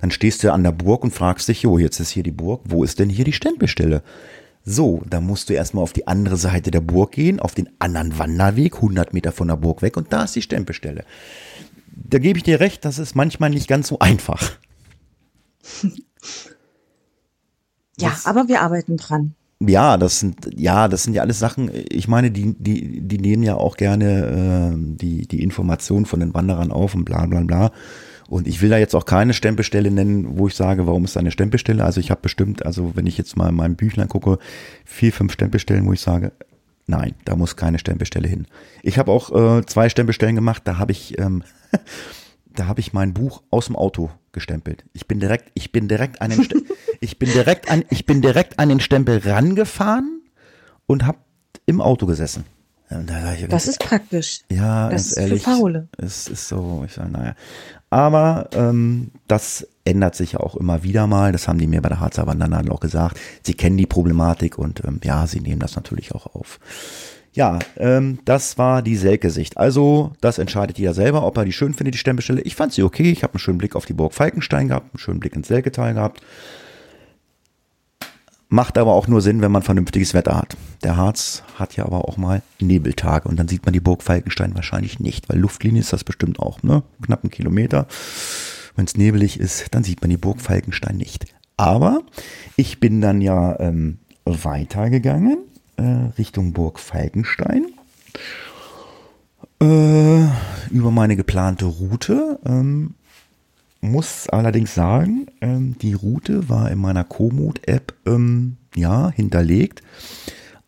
[0.00, 2.60] dann stehst du an der Burg und fragst dich, jo, jetzt ist hier die Burg,
[2.64, 4.04] wo ist denn hier die Stempelstelle?
[4.64, 8.18] So, da musst du erstmal auf die andere Seite der Burg gehen, auf den anderen
[8.18, 11.04] Wanderweg, 100 Meter von der Burg weg und da ist die Stempelstelle.
[11.88, 14.52] Da gebe ich dir recht, das ist manchmal nicht ganz so einfach.
[18.00, 19.34] Ja, Das- aber wir arbeiten dran.
[19.62, 21.70] Ja, das sind ja, das sind ja alles Sachen.
[21.90, 26.32] Ich meine, die die die nehmen ja auch gerne äh, die die Informationen von den
[26.32, 27.70] Wanderern auf und bla bla bla.
[28.30, 31.20] Und ich will da jetzt auch keine Stempelstelle nennen, wo ich sage, warum ist da
[31.20, 31.84] eine Stempelstelle?
[31.84, 34.38] Also ich habe bestimmt, also wenn ich jetzt mal in meinem Büchlein gucke,
[34.84, 36.32] vier fünf Stempelstellen, wo ich sage,
[36.86, 38.46] nein, da muss keine Stempelstelle hin.
[38.82, 40.62] Ich habe auch äh, zwei Stempelstellen gemacht.
[40.64, 41.42] Da habe ich ähm,
[42.54, 44.84] da habe ich mein Buch aus dem Auto gestempelt.
[44.92, 46.62] Ich bin direkt, ich bin direkt an den, Ste
[47.00, 50.22] ich bin direkt an, ich bin direkt an den Stempel rangefahren
[50.86, 51.18] und habe
[51.66, 52.44] im Auto gesessen.
[52.88, 54.40] Da ich, Das ist praktisch.
[54.50, 55.88] ja, das ist für ehrlich, Faule.
[55.96, 57.34] es ist so, ich sage, naja.
[57.88, 61.30] Aber ähm, das ändert sich ja auch immer wieder mal.
[61.30, 63.18] Das haben die mir bei der Harzer Wandernadel auch gesagt.
[63.44, 66.58] Sie kennen die Problematik und ähm, ja, sie nehmen das natürlich auch auf.
[67.32, 69.56] Ja, ähm, das war die Selke-Sicht.
[69.56, 72.40] Also, das entscheidet jeder selber, ob er die schön findet, die Stempelstelle.
[72.40, 73.10] Ich fand sie okay.
[73.10, 75.94] Ich habe einen schönen Blick auf die Burg Falkenstein gehabt, einen schönen Blick ins Selketal
[75.94, 76.22] gehabt.
[78.48, 80.56] Macht aber auch nur Sinn, wenn man vernünftiges Wetter hat.
[80.82, 84.56] Der Harz hat ja aber auch mal Nebeltage und dann sieht man die Burg Falkenstein
[84.56, 86.82] wahrscheinlich nicht, weil Luftlinie ist das bestimmt auch, ne?
[87.00, 87.86] Knapp einen Kilometer.
[88.74, 91.26] Wenn es nebelig ist, dann sieht man die Burg Falkenstein nicht.
[91.56, 92.00] Aber
[92.56, 95.38] ich bin dann ja ähm, weitergegangen
[96.18, 97.66] Richtung Burg Falkenstein
[99.60, 100.24] äh,
[100.70, 102.38] über meine geplante Route.
[102.44, 102.94] Ähm,
[103.80, 109.82] muss allerdings sagen, ähm, die Route war in meiner Komoot-App ähm, ja hinterlegt,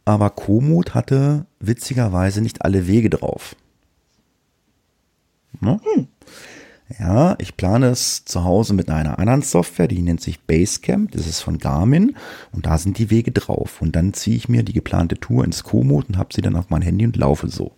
[0.05, 3.55] aber Komoot hatte witzigerweise nicht alle Wege drauf.
[5.61, 5.79] Ne?
[6.99, 11.27] Ja, ich plane es zu Hause mit einer anderen Software, die nennt sich Basecamp, das
[11.27, 12.17] ist von Garmin
[12.53, 15.63] und da sind die Wege drauf und dann ziehe ich mir die geplante Tour ins
[15.63, 17.73] Komoot und habe sie dann auf mein Handy und laufe so.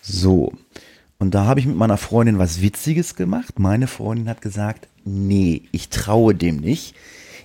[0.00, 0.52] So,
[1.18, 3.58] und da habe ich mit meiner Freundin was Witziges gemacht.
[3.58, 6.94] Meine Freundin hat gesagt, nee, ich traue dem nicht.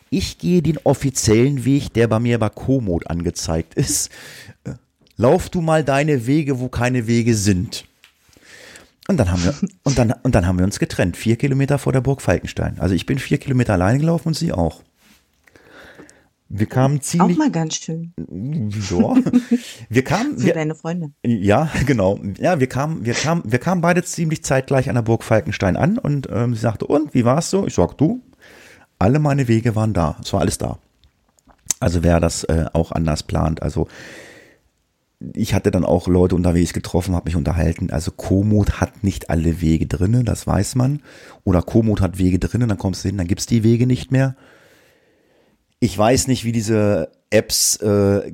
[0.09, 4.09] Ich gehe den offiziellen Weg, der bei mir bei Komoot angezeigt ist.
[4.63, 4.73] Äh,
[5.17, 7.85] Lauf du mal deine Wege, wo keine Wege sind.
[9.09, 11.17] Und dann haben wir, und dann, und dann haben wir uns getrennt.
[11.17, 12.77] Vier Kilometer vor der Burg Falkenstein.
[12.77, 14.83] Also ich bin vier Kilometer alleine gelaufen und sie auch.
[16.47, 19.15] Wir kamen Auch ziemlich, mal ganz schön ja,
[19.89, 21.11] wir kamen, für wir, deine Freunde.
[21.25, 22.19] ja, genau.
[22.37, 25.97] Ja, wir kamen, wir kamen, wir kamen beide ziemlich zeitgleich an der Burg Falkenstein an
[25.97, 27.65] und ähm, sie sagte, und wie war's so?
[27.65, 28.21] Ich sag, du,
[28.99, 30.17] alle meine Wege waren da.
[30.23, 30.77] Es war alles da.
[31.79, 33.63] Also wer das äh, auch anders plant.
[33.63, 33.87] Also
[35.33, 37.91] ich hatte dann auch Leute unterwegs getroffen, habe mich unterhalten.
[37.91, 41.01] Also Komoot hat nicht alle Wege drinne, das weiß man.
[41.43, 44.35] Oder Komoot hat Wege drinne, dann kommst du hin, dann gibt's die Wege nicht mehr.
[45.81, 48.31] ich weiß nicht, wie diese Apps äh,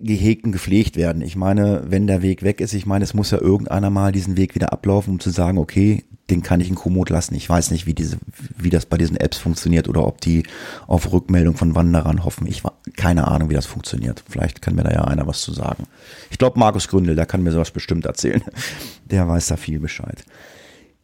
[0.00, 1.22] gehegt und gepflegt werden.
[1.22, 4.36] Ich meine, wenn der Weg weg ist, ich meine, es muss ja irgendeiner mal diesen
[4.36, 7.34] Weg wieder ablaufen, um zu sagen, okay, den kann ich in Komoot lassen.
[7.34, 8.16] Ich weiß nicht, wie diese,
[8.56, 10.44] wie das bei diesen Apps funktioniert oder ob die
[10.86, 12.46] auf Rückmeldung von Wanderern hoffen.
[12.46, 12.62] Ich
[12.96, 14.22] keine Ahnung, wie das funktioniert.
[14.28, 15.84] Vielleicht kann mir da ja einer was zu sagen.
[16.30, 18.42] Ich glaube, Markus Gründel, der kann mir sowas bestimmt erzählen.
[19.04, 20.24] Der weiß da viel Bescheid.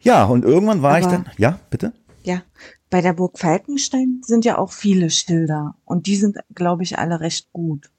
[0.01, 1.93] Ja, und irgendwann war Aber, ich dann, ja, bitte?
[2.23, 2.43] Ja,
[2.89, 7.21] bei der Burg Falkenstein sind ja auch viele Schilder und die sind, glaube ich, alle
[7.21, 7.91] recht gut.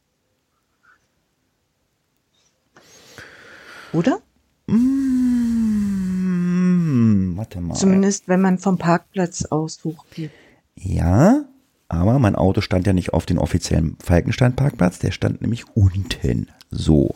[3.94, 4.20] Oder?
[4.68, 5.09] Mmh,
[7.36, 7.76] warte mal.
[7.76, 10.32] Zumindest wenn man vom Parkplatz aus hochgeht.
[10.76, 11.46] Ja,
[11.88, 16.48] aber mein Auto stand ja nicht auf dem offiziellen Falkenstein-Parkplatz, der stand nämlich unten.
[16.70, 17.16] So.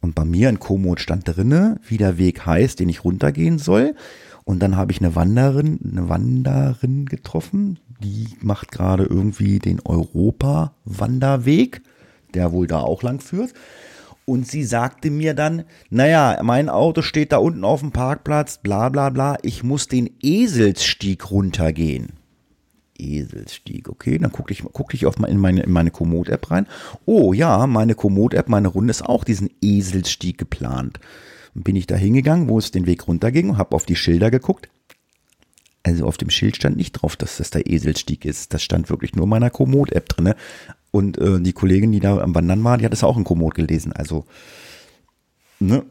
[0.00, 3.96] Und bei mir in Komoot stand drinne, wie der Weg heißt, den ich runtergehen soll.
[4.44, 11.82] Und dann habe ich eine Wanderin, eine Wanderin getroffen, die macht gerade irgendwie den Europa-Wanderweg,
[12.34, 13.54] der wohl da auch lang führt.
[14.26, 18.88] Und sie sagte mir dann, naja, mein Auto steht da unten auf dem Parkplatz, bla
[18.88, 22.14] bla bla, ich muss den Eselsstieg runtergehen.
[22.98, 26.66] Eselsstieg, okay, dann gucke ich, guck ich auf in meine, in meine Komoot-App rein.
[27.04, 31.00] Oh ja, meine Komoot-App, meine Runde ist auch diesen Eselsstieg geplant.
[31.54, 34.30] Und bin ich da hingegangen, wo es den Weg runterging und habe auf die Schilder
[34.30, 34.68] geguckt.
[35.82, 38.54] Also auf dem Schild stand nicht drauf, dass das der Eselstieg ist.
[38.54, 40.34] Das stand wirklich nur in meiner Komoot-App drinne.
[40.94, 43.56] Und äh, die Kollegin, die da am Wandern war, die hat es auch in Komoot
[43.56, 43.92] gelesen.
[43.92, 44.26] Also,
[45.58, 45.82] ne?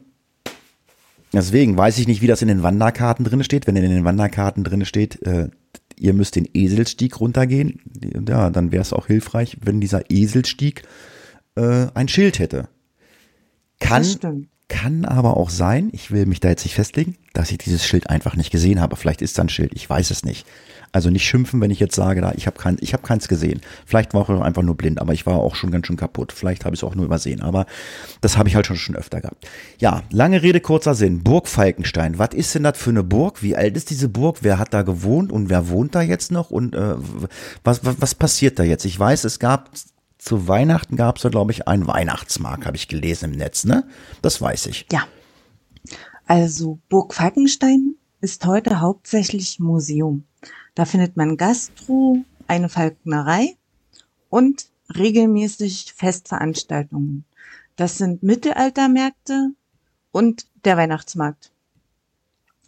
[1.30, 3.66] Deswegen weiß ich nicht, wie das in den Wanderkarten drin steht.
[3.66, 5.50] Wenn in den Wanderkarten drin steht, äh,
[5.98, 7.82] ihr müsst den Eselstieg runtergehen,
[8.26, 10.84] ja, dann wäre es auch hilfreich, wenn dieser Eselstieg
[11.54, 12.68] äh, ein Schild hätte.
[13.80, 17.84] Kann, kann aber auch sein, ich will mich da jetzt nicht festlegen, dass ich dieses
[17.84, 18.96] Schild einfach nicht gesehen habe.
[18.96, 20.46] Vielleicht ist da ein Schild, ich weiß es nicht.
[20.94, 23.60] Also nicht schimpfen, wenn ich jetzt sage, da ich habe kein, ich habe keins gesehen.
[23.84, 26.30] Vielleicht war ich auch einfach nur blind, aber ich war auch schon ganz schön kaputt.
[26.30, 27.66] Vielleicht habe ich es auch nur übersehen, aber
[28.20, 29.44] das habe ich halt schon schon öfter gehabt.
[29.80, 31.24] Ja, lange Rede kurzer Sinn.
[31.24, 32.20] Burg Falkenstein.
[32.20, 33.42] Was ist denn das für eine Burg?
[33.42, 34.38] Wie alt ist diese Burg?
[34.42, 36.52] Wer hat da gewohnt und wer wohnt da jetzt noch?
[36.52, 36.94] Und äh,
[37.64, 38.84] was, was was passiert da jetzt?
[38.84, 39.70] Ich weiß, es gab
[40.18, 43.64] zu Weihnachten gab es da glaube ich einen Weihnachtsmarkt, habe ich gelesen im Netz.
[43.64, 43.82] Ne,
[44.22, 44.86] das weiß ich.
[44.92, 45.08] Ja.
[46.26, 50.22] Also Burg Falkenstein ist heute hauptsächlich Museum.
[50.74, 53.56] Da findet man Gastro, eine Falknerei
[54.28, 57.24] und regelmäßig Festveranstaltungen.
[57.76, 59.50] Das sind Mittelaltermärkte
[60.12, 61.52] und der Weihnachtsmarkt.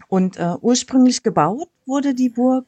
[0.08, 2.66] Und äh, ursprünglich gebaut wurde die Burg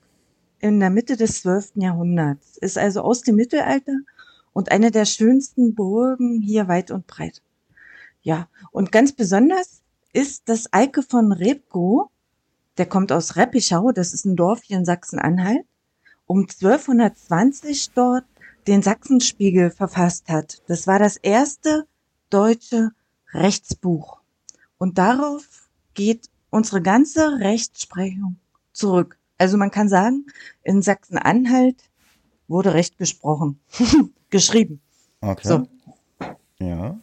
[0.60, 1.72] in der Mitte des 12.
[1.76, 3.96] Jahrhunderts, ist also aus dem Mittelalter
[4.52, 7.42] und eine der schönsten Burgen hier weit und breit.
[8.22, 12.10] Ja, und ganz besonders ist das Eike von Rebko,
[12.78, 15.66] der kommt aus Reppichau, das ist ein Dorf hier in Sachsen-Anhalt,
[16.26, 18.24] um 1220 dort
[18.66, 20.62] den Sachsenspiegel verfasst hat.
[20.68, 21.86] Das war das erste
[22.30, 22.92] deutsche
[23.32, 24.20] Rechtsbuch.
[24.78, 28.36] Und darauf geht unsere ganze Rechtsprechung
[28.72, 29.18] zurück.
[29.38, 30.26] Also man kann sagen,
[30.62, 31.76] in Sachsen-Anhalt
[32.46, 33.58] wurde Recht gesprochen,
[34.30, 34.80] geschrieben.
[35.20, 35.48] Okay.
[35.48, 35.68] So.
[36.60, 36.98] Ja.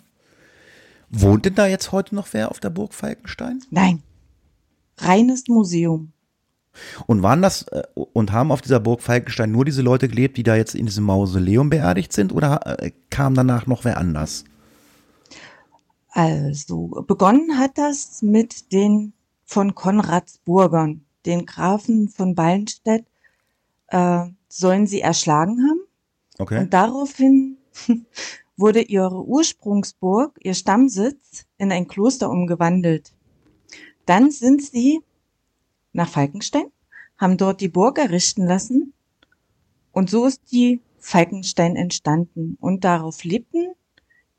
[1.10, 3.62] Wohnt denn da jetzt heute noch wer auf der Burg Falkenstein?
[3.70, 4.04] Nein
[4.98, 6.12] reines Museum.
[7.08, 10.44] Und waren das äh, und haben auf dieser Burg Falkenstein nur diese Leute gelebt, die
[10.44, 14.44] da jetzt in diesem Mausoleum beerdigt sind, oder äh, kam danach noch wer anders?
[16.10, 19.14] Also begonnen hat das mit den
[19.46, 23.06] von Konradsburgern, den Grafen von Ballenstedt,
[23.88, 25.82] äh, sollen sie erschlagen haben.
[26.40, 26.60] Okay.
[26.60, 27.58] Und daraufhin
[28.58, 33.14] wurde ihre Ursprungsburg, ihr Stammsitz, in ein Kloster umgewandelt.
[34.06, 35.02] Dann sind sie
[35.94, 36.65] nach Falkenstein,
[37.18, 38.94] haben dort die Burg errichten lassen
[39.91, 42.58] und so ist die Falkenstein entstanden.
[42.60, 43.74] Und darauf lebten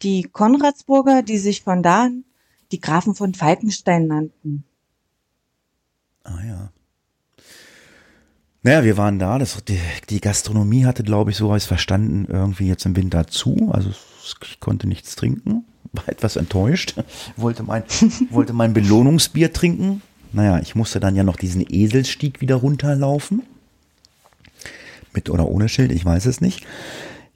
[0.02, 2.24] die Konradsburger, die sich von da an
[2.72, 4.64] die Grafen von Falkenstein nannten.
[6.24, 6.72] Ah ja.
[8.62, 9.38] Naja, wir waren da.
[9.38, 9.78] Das, die,
[10.10, 13.70] die Gastronomie hatte, glaube ich, so was verstanden, irgendwie jetzt im Winter zu.
[13.70, 13.90] Also
[14.42, 16.94] ich konnte nichts trinken war etwas enttäuscht,
[17.36, 17.82] wollte mein,
[18.30, 20.02] wollte mein Belohnungsbier trinken.
[20.32, 23.42] Naja, ich musste dann ja noch diesen Eselstieg wieder runterlaufen.
[25.12, 26.66] Mit oder ohne Schild, ich weiß es nicht.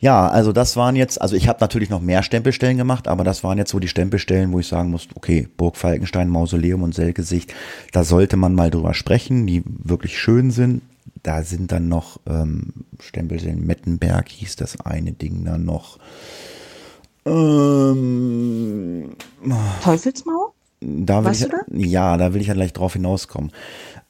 [0.00, 3.44] Ja, also das waren jetzt, also ich habe natürlich noch mehr Stempelstellen gemacht, aber das
[3.44, 7.52] waren jetzt so die Stempelstellen, wo ich sagen muss, okay, Burg Falkenstein, Mausoleum und Selgesicht,
[7.92, 10.80] da sollte man mal drüber sprechen, die wirklich schön sind.
[11.22, 15.98] Da sind dann noch ähm, Stempelstellen, Mettenberg hieß das eine Ding dann noch.
[17.30, 19.10] Ähm,
[19.82, 20.52] Teufelsmauer?
[20.80, 21.62] Da Warst ich, du da?
[21.76, 23.52] Ja, da will ich ja gleich drauf hinauskommen.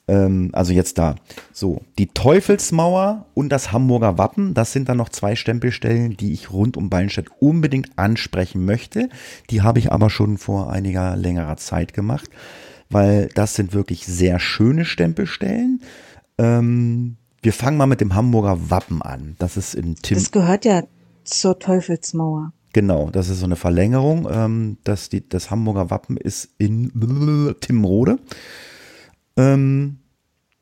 [0.07, 1.15] Ähm, also jetzt da.
[1.53, 6.51] So, die Teufelsmauer und das Hamburger Wappen, das sind dann noch zwei Stempelstellen, die ich
[6.51, 9.09] rund um Ballenstedt unbedingt ansprechen möchte.
[9.49, 12.29] Die habe ich aber schon vor einiger längerer Zeit gemacht,
[12.89, 15.81] weil das sind wirklich sehr schöne Stempelstellen.
[16.37, 19.35] Ähm, wir fangen mal mit dem Hamburger Wappen an.
[19.39, 20.17] Das ist in Tim.
[20.17, 20.83] Das gehört ja
[21.23, 22.53] zur Teufelsmauer.
[22.73, 24.27] Genau, das ist so eine Verlängerung.
[24.31, 26.91] Ähm, das, die, das Hamburger Wappen ist in
[27.61, 28.19] Timrode.
[29.37, 29.97] Ähm,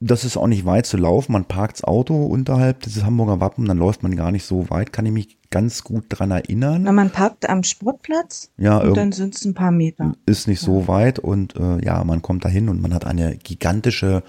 [0.01, 1.33] das ist auch nicht weit zu laufen.
[1.33, 4.93] Man parkt das Auto unterhalb dieses Hamburger Wappen, dann läuft man gar nicht so weit.
[4.93, 6.83] Kann ich mich ganz gut dran erinnern.
[6.83, 10.13] Na, man parkt am Sportplatz Ja, und dann sind es ein paar Meter.
[10.25, 14.23] ist nicht so weit und äh, ja, man kommt dahin und man hat eine gigantische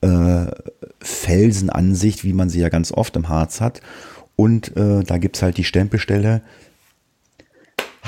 [0.00, 0.46] äh,
[1.00, 3.82] Felsenansicht, wie man sie ja ganz oft im Harz hat.
[4.34, 6.42] Und äh, da gibt's halt die Stempelstelle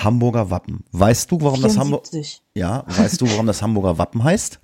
[0.05, 0.85] Hamburger Wappen.
[0.93, 2.43] Weißt du, warum das Hamburg 74.
[2.55, 4.61] ja, weißt du, warum das Hamburger Wappen heißt?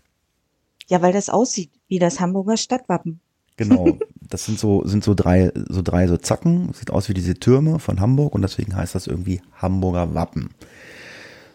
[0.88, 3.20] Ja, weil das aussieht wie das Hamburger Stadtwappen.
[3.56, 7.34] Genau, das sind so sind so drei so drei so Zacken, sieht aus wie diese
[7.34, 10.50] Türme von Hamburg und deswegen heißt das irgendwie Hamburger Wappen.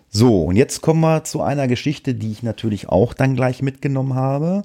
[0.09, 4.15] So, und jetzt kommen wir zu einer Geschichte, die ich natürlich auch dann gleich mitgenommen
[4.15, 4.63] habe.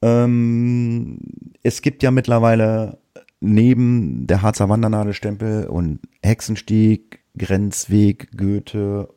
[0.00, 1.18] Ähm,
[1.62, 2.98] es gibt ja mittlerweile
[3.40, 9.08] neben der Harzer Wandernadelstempel und Hexenstieg, Grenzweg, Goethe,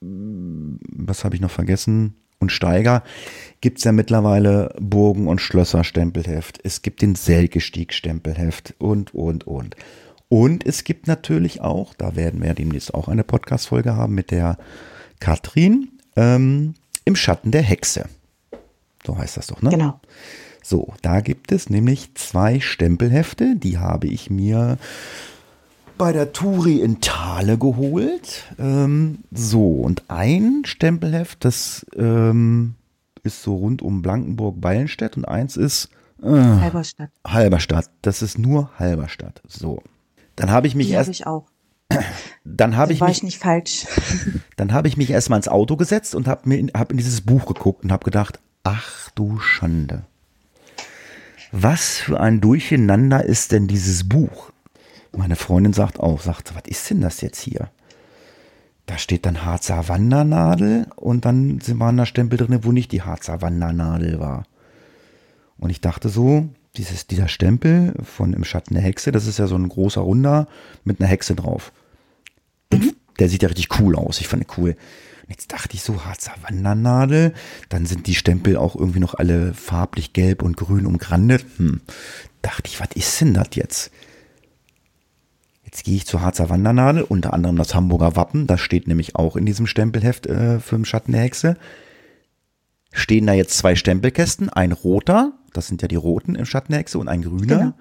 [0.00, 2.16] mm, was habe ich noch vergessen?
[2.38, 3.02] Und Steiger
[3.60, 6.60] gibt's ja mittlerweile Burgen- und Schlösser-Stempelheft.
[6.62, 9.76] Es gibt den Selgestieg-Stempelheft und, und, und.
[10.28, 14.58] Und es gibt natürlich auch, da werden wir demnächst auch eine Podcast-Folge haben mit der
[15.20, 18.08] Katrin, ähm, im Schatten der Hexe.
[19.06, 19.70] So heißt das doch, ne?
[19.70, 20.00] Genau.
[20.62, 24.78] So, da gibt es nämlich zwei Stempelhefte, die habe ich mir
[25.98, 28.44] bei der Turi in Thale geholt.
[28.58, 32.74] Ähm, so, und ein Stempelheft, das ähm,
[33.22, 35.88] ist so rund um Blankenburg-Ballenstedt und eins ist
[36.22, 37.10] äh, Halberstadt.
[37.26, 37.90] Halberstadt.
[38.02, 39.42] Das ist nur Halberstadt.
[39.46, 39.82] So.
[40.36, 41.46] Dann habe ich mich Die habe erst, ich auch.
[42.44, 43.86] dann habe ich war mich ich nicht falsch.
[44.56, 47.20] dann habe ich mich erstmal ins Auto gesetzt und habe mir in, hab in dieses
[47.20, 50.04] Buch geguckt und habe gedacht, ach du Schande.
[51.52, 54.50] Was für ein Durcheinander ist denn dieses Buch?
[55.16, 57.70] Meine Freundin sagt auch, sagt, was ist denn das jetzt hier?
[58.86, 63.02] Da steht dann Harzer Wandernadel und dann sind waren da Stempel drin, wo nicht die
[63.02, 64.44] Harzer Wandernadel war.
[65.56, 69.46] Und ich dachte so, dieses, dieser Stempel von Im Schatten der Hexe, das ist ja
[69.46, 70.48] so ein großer Runder
[70.82, 71.72] mit einer Hexe drauf.
[73.18, 74.20] Der sieht ja richtig cool aus.
[74.20, 74.70] Ich fand ihn cool.
[74.70, 77.32] Und jetzt dachte ich so, Harzer Wandernadel.
[77.68, 81.46] Dann sind die Stempel auch irgendwie noch alle farblich gelb und grün umgrandet.
[81.56, 81.80] Hm.
[82.42, 83.90] Dachte ich, was ist denn das jetzt?
[85.74, 88.46] Jetzt gehe ich zur Harzer Wandernadel, unter anderem das Hamburger Wappen.
[88.46, 91.56] Das steht nämlich auch in diesem Stempelheft äh, für den Schatten der Hexe.
[92.92, 96.78] Stehen da jetzt zwei Stempelkästen, ein roter, das sind ja die roten im Schatten der
[96.78, 97.58] Hexe, und ein grüner.
[97.58, 97.72] Genau.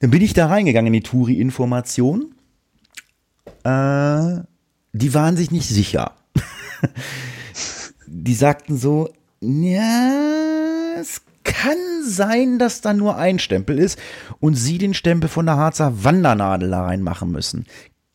[0.00, 2.34] Dann bin ich da reingegangen in die Turi-Information.
[3.62, 4.40] Äh,
[4.92, 6.16] die waren sich nicht sicher.
[8.08, 13.98] die sagten so, ja, es kann sein, dass da nur ein Stempel ist
[14.38, 17.66] und sie den Stempel von der Harzer Wandernadel da reinmachen müssen.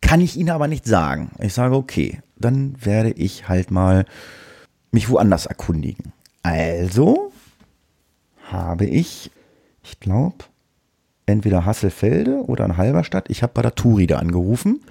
[0.01, 1.31] Kann ich Ihnen aber nicht sagen.
[1.39, 4.05] Ich sage, okay, dann werde ich halt mal
[4.91, 6.13] mich woanders erkundigen.
[6.43, 7.31] Also
[8.49, 9.31] habe ich,
[9.83, 10.45] ich glaube,
[11.25, 13.29] entweder Hasselfelde oder in Halberstadt.
[13.29, 14.81] Ich habe bei der Turi da angerufen.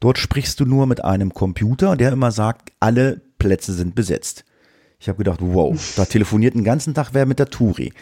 [0.00, 4.44] Dort sprichst du nur mit einem Computer, der immer sagt, alle Plätze sind besetzt.
[5.02, 7.92] Ich habe gedacht, wow, da telefoniert den ganzen Tag wer mit der Turi.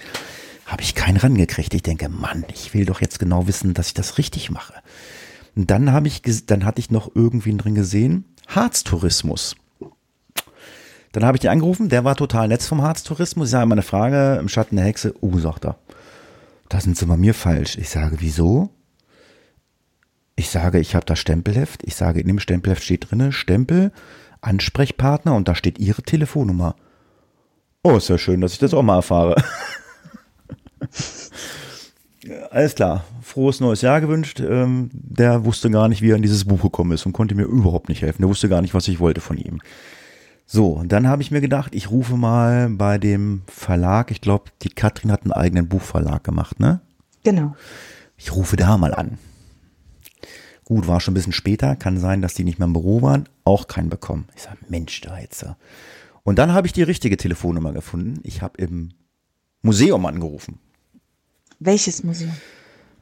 [0.66, 1.72] Habe ich keinen rangekriegt.
[1.72, 4.74] Ich denke, Mann, ich will doch jetzt genau wissen, dass ich das richtig mache.
[5.56, 9.56] Und dann habe ich, dann hatte ich noch irgendwie drin gesehen, Harztourismus.
[11.12, 13.48] Dann habe ich die angerufen, der war total nett vom Harztourismus.
[13.48, 15.78] Ich sage, meine Frage im Schatten der Hexe, oh, sagt er,
[16.68, 17.78] da sind sie bei mir falsch.
[17.78, 18.68] Ich sage, wieso?
[20.36, 21.82] Ich sage, ich habe das Stempelheft.
[21.82, 23.90] Ich sage, in dem Stempelheft steht drinne Stempel,
[24.42, 26.76] Ansprechpartner und da steht Ihre Telefonnummer.
[27.82, 29.36] Oh, ist ja schön, dass ich das auch mal erfahre.
[32.50, 34.40] Alles klar, frohes neues Jahr gewünscht.
[34.40, 37.44] Ähm, der wusste gar nicht, wie er in dieses Buch gekommen ist und konnte mir
[37.44, 38.20] überhaupt nicht helfen.
[38.20, 39.62] Der wusste gar nicht, was ich wollte von ihm.
[40.44, 44.68] So, dann habe ich mir gedacht, ich rufe mal bei dem Verlag, ich glaube, die
[44.68, 46.80] Katrin hat einen eigenen Buchverlag gemacht, ne?
[47.22, 47.56] Genau.
[48.18, 49.16] Ich rufe da mal an.
[50.64, 53.28] Gut, war schon ein bisschen später, kann sein, dass die nicht mehr im Büro waren,
[53.44, 54.26] auch keinen bekommen.
[54.36, 55.46] Ich sage, Mensch, da jetzt.
[56.22, 58.20] Und dann habe ich die richtige Telefonnummer gefunden.
[58.22, 58.90] Ich habe im
[59.62, 60.58] Museum angerufen.
[61.58, 62.32] Welches Museum?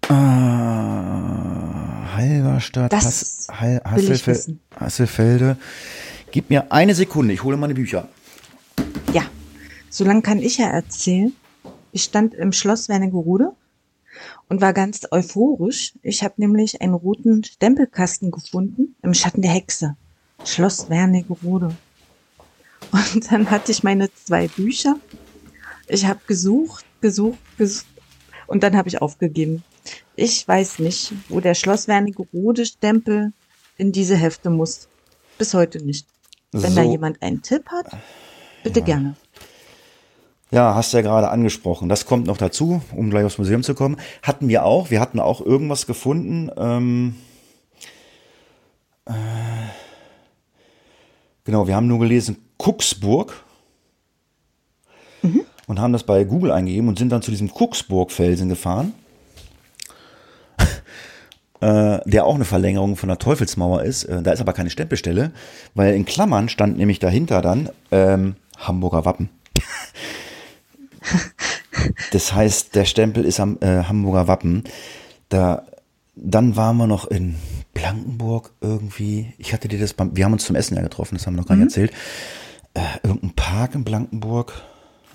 [0.09, 4.57] Ah, Halberstadt, Das Hass, Hal, will ich Hasselfe.
[4.77, 5.57] Hasselfelde.
[6.31, 8.09] Gib mir eine Sekunde, ich hole meine Bücher.
[9.13, 9.23] Ja,
[9.91, 11.33] so lange kann ich ja erzählen.
[11.93, 13.53] Ich stand im Schloss Wernigerode
[14.49, 15.95] und war ganz euphorisch.
[16.03, 19.97] Ich habe nämlich einen roten Stempelkasten gefunden im Schatten der Hexe.
[20.45, 21.75] Schloss Wernigerode.
[22.93, 24.97] Und dann hatte ich meine zwei Bücher.
[25.87, 27.87] Ich habe gesucht, gesucht, gesucht
[28.47, 29.63] und dann habe ich aufgegeben.
[30.17, 33.33] Ich weiß nicht, wo der Schloss Wernigerode Stempel
[33.77, 34.89] in diese Hefte muss.
[35.39, 36.07] Bis heute nicht.
[36.53, 36.77] Wenn so.
[36.77, 37.87] da jemand einen Tipp hat,
[38.65, 38.87] bitte ja.
[38.87, 39.17] gerne.
[40.51, 41.91] Ja, hast du ja gerade angesprochen.
[41.91, 43.99] Das kommt noch dazu, um gleich aufs Museum zu kommen.
[44.23, 44.91] Hatten wir auch.
[44.91, 46.51] Wir hatten auch irgendwas gefunden.
[46.57, 47.17] Ähm,
[49.05, 49.13] äh,
[51.45, 53.45] genau, wir haben nur gelesen Kucksburg
[55.23, 55.43] mhm.
[55.67, 58.93] und haben das bei Google eingegeben und sind dann zu diesem Kucksburg-Felsen gefahren,
[61.61, 64.05] äh, der auch eine Verlängerung von der Teufelsmauer ist.
[64.05, 65.33] Äh, da ist aber keine Stempelstelle,
[65.75, 69.31] weil in Klammern stand nämlich dahinter dann ähm, Hamburger Wappen.
[72.11, 74.65] Das heißt, der Stempel ist am äh, Hamburger Wappen.
[75.29, 75.63] Da,
[76.17, 77.37] dann waren wir noch in
[77.75, 79.33] Blankenburg irgendwie.
[79.39, 81.43] Ich hatte dir das beim, wir haben uns zum Essen ja getroffen, das haben wir
[81.43, 81.69] noch gar nicht mhm.
[81.69, 81.93] erzählt.
[82.75, 84.63] Äh, irgendein Park in Blankenburg.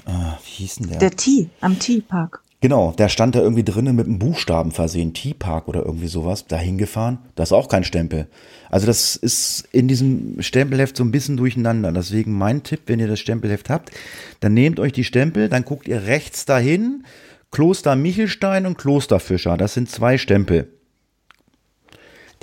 [0.05, 0.99] Äh, wie hieß denn der?
[0.99, 2.41] Der Tee, am Tee-Park.
[2.63, 6.57] Genau, der stand da irgendwie drinnen mit einem Buchstaben versehen, T-Park oder irgendwie sowas, da
[6.57, 7.17] hingefahren.
[7.35, 8.27] Da ist auch kein Stempel.
[8.69, 11.91] Also das ist in diesem Stempelheft so ein bisschen durcheinander.
[11.91, 13.91] Deswegen mein Tipp, wenn ihr das Stempelheft habt,
[14.39, 17.03] dann nehmt euch die Stempel, dann guckt ihr rechts dahin,
[17.51, 19.57] Kloster Michelstein und Kloster Fischer.
[19.57, 20.69] Das sind zwei Stempel.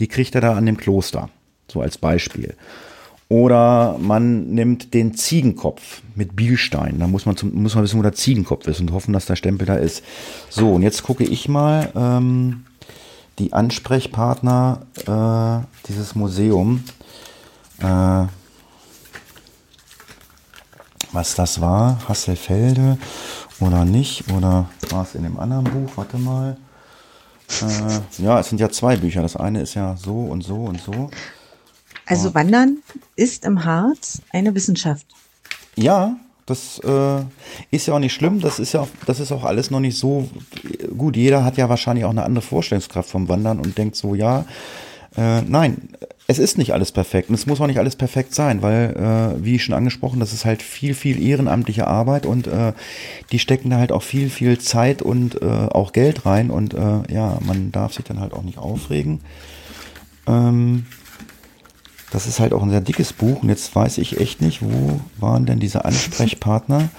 [0.01, 1.31] Die kriegt er da an dem Kloster.
[1.67, 2.57] So als Beispiel.
[3.31, 6.99] Oder man nimmt den Ziegenkopf mit Bielstein.
[6.99, 9.37] Da muss man, zum, muss man wissen, wo der Ziegenkopf ist und hoffen, dass der
[9.37, 10.03] Stempel da ist.
[10.49, 12.65] So, und jetzt gucke ich mal ähm,
[13.39, 16.83] die Ansprechpartner äh, dieses Museum.
[17.79, 18.27] Äh,
[21.13, 22.99] was das war, Hasselfelde
[23.61, 25.93] oder nicht, oder war es in dem anderen Buch?
[25.95, 26.57] Warte mal.
[27.63, 29.23] Äh, ja, es sind ja zwei Bücher.
[29.23, 31.11] Das eine ist ja so und so und so.
[32.11, 32.79] Also Wandern
[33.15, 35.07] ist im Harz eine Wissenschaft.
[35.77, 37.23] Ja, das äh,
[37.71, 38.41] ist ja auch nicht schlimm.
[38.41, 40.29] Das ist ja, auch, das ist auch alles noch nicht so
[40.97, 41.17] gut.
[41.17, 44.45] Jeder hat ja wahrscheinlich auch eine andere Vorstellungskraft vom Wandern und denkt so, ja,
[45.17, 45.89] äh, nein,
[46.27, 49.45] es ist nicht alles perfekt und es muss auch nicht alles perfekt sein, weil, äh,
[49.45, 52.73] wie schon angesprochen, das ist halt viel, viel ehrenamtliche Arbeit und äh,
[53.31, 57.13] die stecken da halt auch viel, viel Zeit und äh, auch Geld rein und äh,
[57.13, 59.21] ja, man darf sich dann halt auch nicht aufregen.
[60.27, 60.87] Ähm,
[62.11, 65.01] das ist halt auch ein sehr dickes Buch und jetzt weiß ich echt nicht, wo
[65.19, 66.89] waren denn diese Ansprechpartner?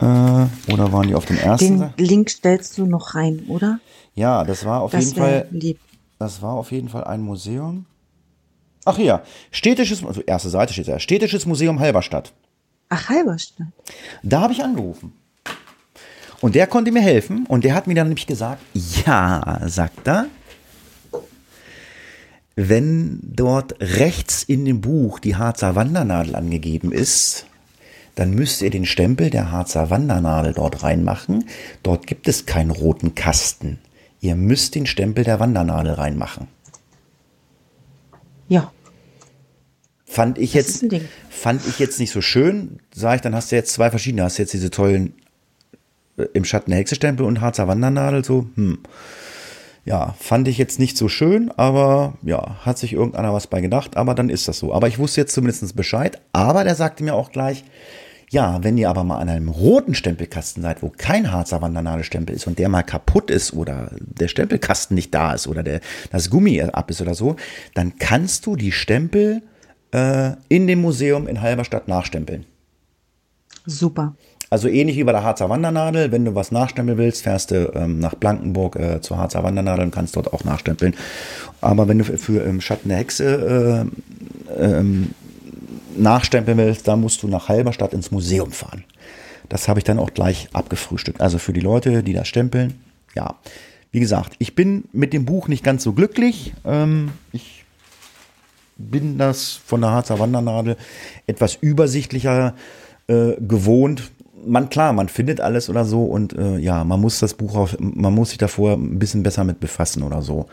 [0.00, 1.78] Äh, oder waren die auf dem ersten?
[1.78, 3.78] Den Link stellst du noch rein, oder?
[4.16, 5.46] Ja, das war auf das jeden Fall.
[5.52, 5.78] Lieb.
[6.18, 7.86] Das war auf jeden Fall ein Museum.
[8.84, 12.32] Ach ja, städtisches, also erste Seite steht da, städtisches Museum Halberstadt.
[12.88, 13.68] Ach, Halberstadt.
[14.24, 15.12] Da habe ich angerufen.
[16.40, 18.60] Und der konnte mir helfen und der hat mir dann nämlich gesagt,
[19.06, 20.26] ja, sagt er,
[22.56, 27.46] wenn dort rechts in dem Buch die Harzer Wandernadel angegeben ist,
[28.14, 31.46] dann müsst ihr den Stempel der Harzer Wandernadel dort reinmachen.
[31.82, 33.78] Dort gibt es keinen roten Kasten.
[34.20, 36.48] Ihr müsst den Stempel der Wandernadel reinmachen.
[38.48, 38.70] Ja.
[40.04, 40.84] Fand ich jetzt,
[41.30, 42.80] fand ich jetzt nicht so schön.
[42.94, 44.24] Sag ich, dann hast du jetzt zwei verschiedene.
[44.24, 45.14] Hast du jetzt diese tollen
[46.18, 48.46] äh, im Schatten der Hexestempel und Harzer Wandernadel so.
[48.56, 48.80] Hm
[49.84, 53.96] ja, fand ich jetzt nicht so schön, aber ja, hat sich irgendeiner was bei gedacht,
[53.96, 54.72] aber dann ist das so.
[54.72, 57.64] Aber ich wusste jetzt zumindest Bescheid, aber der sagte mir auch gleich,
[58.30, 62.46] ja, wenn ihr aber mal an einem roten Stempelkasten seid, wo kein Harzer Wandernadelstempel ist
[62.46, 65.80] und der mal kaputt ist oder der Stempelkasten nicht da ist oder der,
[66.10, 67.36] das Gummi ab ist oder so,
[67.74, 69.42] dann kannst du die Stempel
[69.92, 72.46] äh, in dem Museum in Halberstadt nachstempeln.
[73.66, 74.16] Super.
[74.52, 78.00] Also ähnlich wie bei der Harzer Wandernadel, wenn du was nachstempeln willst, fährst du ähm,
[78.00, 80.94] nach Blankenburg äh, zur Harzer Wandernadel und kannst dort auch nachstempeln.
[81.62, 83.88] Aber wenn du für im Schatten der Hexe
[84.54, 85.12] äh, ähm,
[85.96, 88.84] nachstempeln willst, dann musst du nach Halberstadt ins Museum fahren.
[89.48, 91.22] Das habe ich dann auch gleich abgefrühstückt.
[91.22, 92.74] Also für die Leute, die das stempeln,
[93.14, 93.36] ja.
[93.90, 96.52] Wie gesagt, ich bin mit dem Buch nicht ganz so glücklich.
[96.66, 97.64] Ähm, ich
[98.76, 100.76] bin das von der Harzer Wandernadel
[101.26, 102.52] etwas übersichtlicher
[103.06, 104.12] äh, gewohnt
[104.44, 107.70] man klar, man findet alles oder so und äh, ja, man muss das Buch auch,
[107.78, 110.46] man muss sich davor ein bisschen besser mit befassen oder so.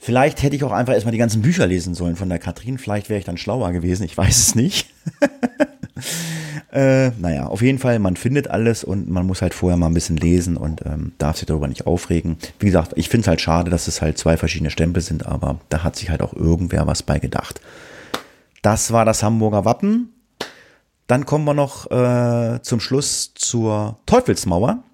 [0.00, 2.78] Vielleicht hätte ich auch einfach erstmal die ganzen Bücher lesen sollen von der Katrin.
[2.78, 4.04] Vielleicht wäre ich dann schlauer gewesen.
[4.04, 4.88] Ich weiß es nicht.
[6.72, 9.94] äh, naja, auf jeden Fall, man findet alles und man muss halt vorher mal ein
[9.94, 12.36] bisschen lesen und ähm, darf sich darüber nicht aufregen.
[12.60, 15.58] Wie gesagt, ich finde es halt schade, dass es halt zwei verschiedene Stempel sind, aber
[15.68, 17.60] da hat sich halt auch irgendwer was bei gedacht.
[18.62, 20.12] Das war das Hamburger Wappen.
[21.08, 24.84] Dann kommen wir noch äh, zum Schluss zur Teufelsmauer,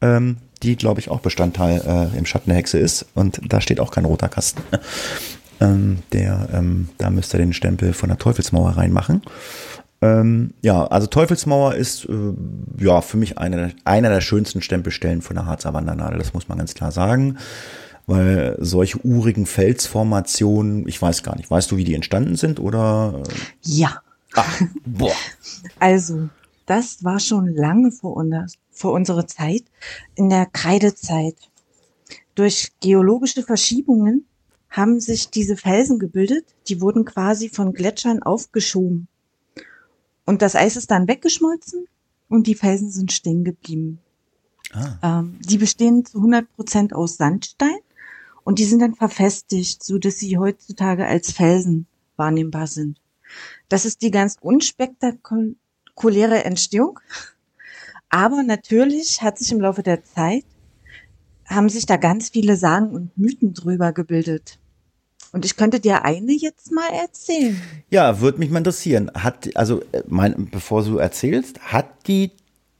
[0.00, 3.04] ähm, die, glaube ich, auch Bestandteil äh, im Schatten der Hexe ist.
[3.14, 4.62] Und da steht auch kein roter Kasten.
[5.60, 9.22] ähm, der, ähm, da müsst ihr den Stempel von der Teufelsmauer reinmachen.
[10.00, 12.32] Ähm, ja, also Teufelsmauer ist äh,
[12.78, 16.58] ja für mich eine, einer der schönsten Stempelstellen von der Harzer Wandernadel, das muss man
[16.58, 17.38] ganz klar sagen.
[18.06, 23.22] Weil solche urigen Felsformationen, ich weiß gar nicht, weißt du, wie die entstanden sind oder?
[23.62, 24.00] Ja.
[24.36, 25.16] Ach, boah.
[25.78, 26.28] Also,
[26.66, 29.64] das war schon lange vor, uns, vor unserer Zeit,
[30.14, 31.36] in der Kreidezeit.
[32.34, 34.26] Durch geologische Verschiebungen
[34.68, 39.08] haben sich diese Felsen gebildet, die wurden quasi von Gletschern aufgeschoben.
[40.26, 41.86] Und das Eis ist dann weggeschmolzen
[42.28, 44.00] und die Felsen sind stehen geblieben.
[44.72, 45.20] Ah.
[45.20, 47.78] Ähm, die bestehen zu 100 Prozent aus Sandstein
[48.44, 53.00] und die sind dann verfestigt, so dass sie heutzutage als Felsen wahrnehmbar sind.
[53.68, 57.00] Das ist die ganz unspektakuläre Entstehung.
[58.08, 60.44] Aber natürlich hat sich im Laufe der Zeit,
[61.46, 64.58] haben sich da ganz viele Sagen und Mythen drüber gebildet.
[65.32, 67.60] Und ich könnte dir eine jetzt mal erzählen.
[67.90, 69.10] Ja, würde mich mal interessieren.
[69.14, 72.30] Hat, also, äh, mein, bevor du erzählst, hat die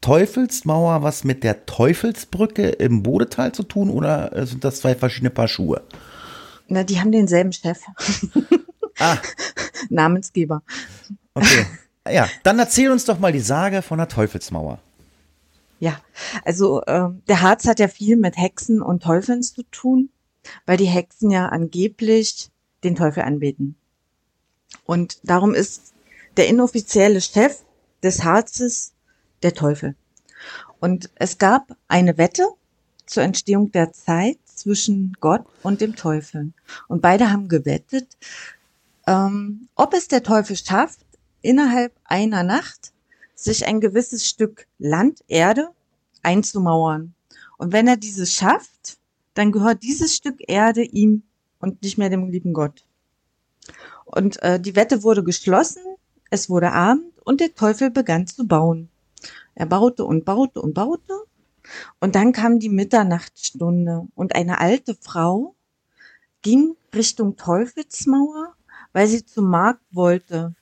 [0.00, 5.30] Teufelsmauer was mit der Teufelsbrücke im Bodetal zu tun oder äh, sind das zwei verschiedene
[5.30, 5.82] Paar Schuhe?
[6.68, 7.80] Na, die haben denselben Chef.
[8.98, 9.18] Ah.
[9.90, 10.62] Namensgeber.
[11.34, 11.66] Okay.
[12.08, 14.78] Ja, dann erzähl uns doch mal die Sage von der Teufelsmauer.
[15.80, 16.00] Ja,
[16.44, 20.10] also äh, der Harz hat ja viel mit Hexen und Teufeln zu tun
[20.64, 22.50] weil die Hexen ja angeblich
[22.84, 23.76] den Teufel anbeten.
[24.84, 25.94] Und darum ist
[26.36, 27.62] der inoffizielle Chef
[28.02, 28.92] des Harzes
[29.42, 29.96] der Teufel.
[30.80, 32.46] Und es gab eine Wette
[33.06, 36.52] zur Entstehung der Zeit zwischen Gott und dem Teufel.
[36.88, 38.16] Und beide haben gewettet,
[39.06, 41.06] ähm, ob es der Teufel schafft,
[41.40, 42.92] innerhalb einer Nacht
[43.34, 45.70] sich ein gewisses Stück Land, Erde
[46.22, 47.14] einzumauern.
[47.58, 48.98] Und wenn er dieses schafft,
[49.34, 51.22] dann gehört dieses Stück Erde ihm
[51.60, 52.84] und nicht mehr dem lieben Gott.
[54.04, 55.82] Und äh, die Wette wurde geschlossen,
[56.30, 58.88] es wurde Abend und der Teufel begann zu bauen.
[59.54, 61.14] Er baute und baute und baute.
[62.00, 65.54] Und dann kam die Mitternachtsstunde und eine alte Frau
[66.42, 68.54] ging Richtung Teufelsmauer,
[68.96, 70.54] weil sie zum Markt wollte.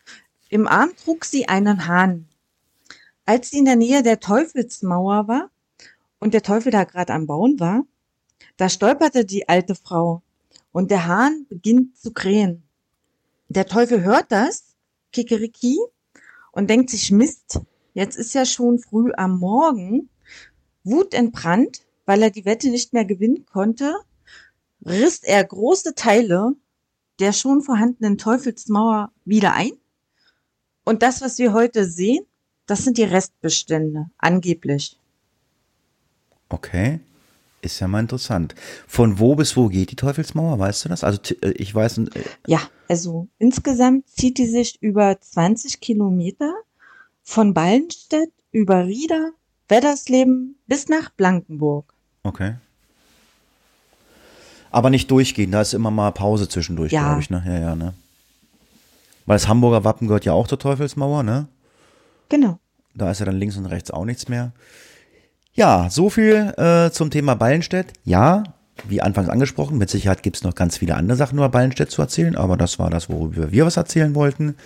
[0.48, 2.26] Im Arm trug sie einen Hahn.
[3.24, 5.50] Als sie in der Nähe der Teufelsmauer war
[6.18, 7.86] und der Teufel da gerade am Bauen war,
[8.56, 10.20] da stolperte die alte Frau
[10.72, 12.64] und der Hahn beginnt zu krähen.
[13.50, 14.74] Der Teufel hört das,
[15.12, 15.78] Kikeriki,
[16.50, 17.60] und denkt sich, Mist,
[17.92, 20.08] jetzt ist ja schon früh am Morgen.
[20.82, 23.94] Wutentbrannt, weil er die Wette nicht mehr gewinnen konnte,
[24.84, 26.56] riss er große Teile
[27.20, 29.72] der schon vorhandenen Teufelsmauer wieder ein.
[30.84, 32.24] Und das, was wir heute sehen,
[32.66, 34.98] das sind die Restbestände, angeblich.
[36.48, 37.00] Okay.
[37.62, 38.54] Ist ja mal interessant.
[38.86, 40.58] Von wo bis wo geht die Teufelsmauer?
[40.58, 41.02] Weißt du das?
[41.02, 41.98] Also äh, ich weiß.
[41.98, 46.54] Äh ja, also insgesamt zieht die sich über 20 Kilometer
[47.22, 49.32] von Ballenstedt über Rieder,
[49.68, 51.94] Weddersleben bis nach Blankenburg.
[52.22, 52.56] Okay.
[54.74, 57.04] Aber nicht durchgehen, da ist immer mal Pause zwischendurch, ja.
[57.04, 57.44] glaube ich, ne?
[57.46, 57.94] Ja, ja, ne?
[59.24, 61.46] Weil das Hamburger Wappen gehört ja auch zur Teufelsmauer, ne?
[62.28, 62.58] Genau.
[62.92, 64.50] Da ist ja dann links und rechts auch nichts mehr.
[65.52, 67.92] Ja, so viel äh, zum Thema Ballenstedt.
[68.02, 68.42] Ja,
[68.88, 72.02] wie anfangs angesprochen, mit Sicherheit gibt es noch ganz viele andere Sachen über Ballenstedt zu
[72.02, 74.56] erzählen, aber das war das, worüber wir was erzählen wollten.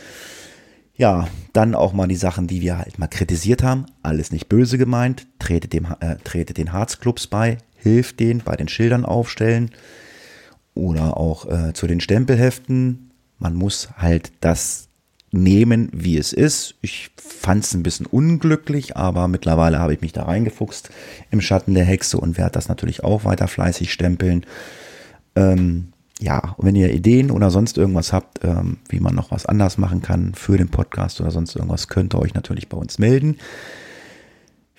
[0.97, 3.85] Ja, dann auch mal die Sachen, die wir halt mal kritisiert haben.
[4.03, 5.27] Alles nicht böse gemeint.
[5.39, 9.71] Tretet, dem, äh, tretet den Harzclubs bei, hilft denen bei den Schildern aufstellen
[10.75, 13.11] oder auch äh, zu den Stempelheften.
[13.39, 14.89] Man muss halt das
[15.31, 16.77] nehmen, wie es ist.
[16.81, 20.91] Ich fand es ein bisschen unglücklich, aber mittlerweile habe ich mich da reingefuchst
[21.31, 24.47] im Schatten der Hexe und werde das natürlich auch weiter fleißig stempeln.
[25.37, 29.79] Ähm, ja, wenn ihr Ideen oder sonst irgendwas habt, ähm, wie man noch was anders
[29.79, 33.37] machen kann für den Podcast oder sonst irgendwas, könnt ihr euch natürlich bei uns melden.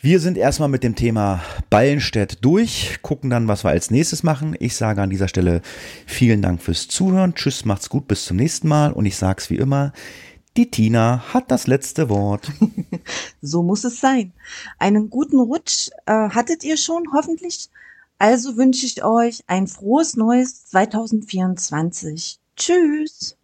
[0.01, 4.55] Wir sind erstmal mit dem Thema Ballenstedt durch, gucken dann, was wir als nächstes machen.
[4.57, 5.61] Ich sage an dieser Stelle
[6.05, 7.35] vielen Dank fürs Zuhören.
[7.35, 8.93] Tschüss, macht's gut, bis zum nächsten Mal.
[8.93, 9.91] Und ich sage es wie immer,
[10.55, 12.49] die Tina hat das letzte Wort.
[13.41, 14.31] so muss es sein.
[14.77, 17.67] Einen guten Rutsch äh, hattet ihr schon, hoffentlich.
[18.19, 22.39] Also wünsche ich euch ein frohes neues 2024.
[22.55, 23.35] Tschüss.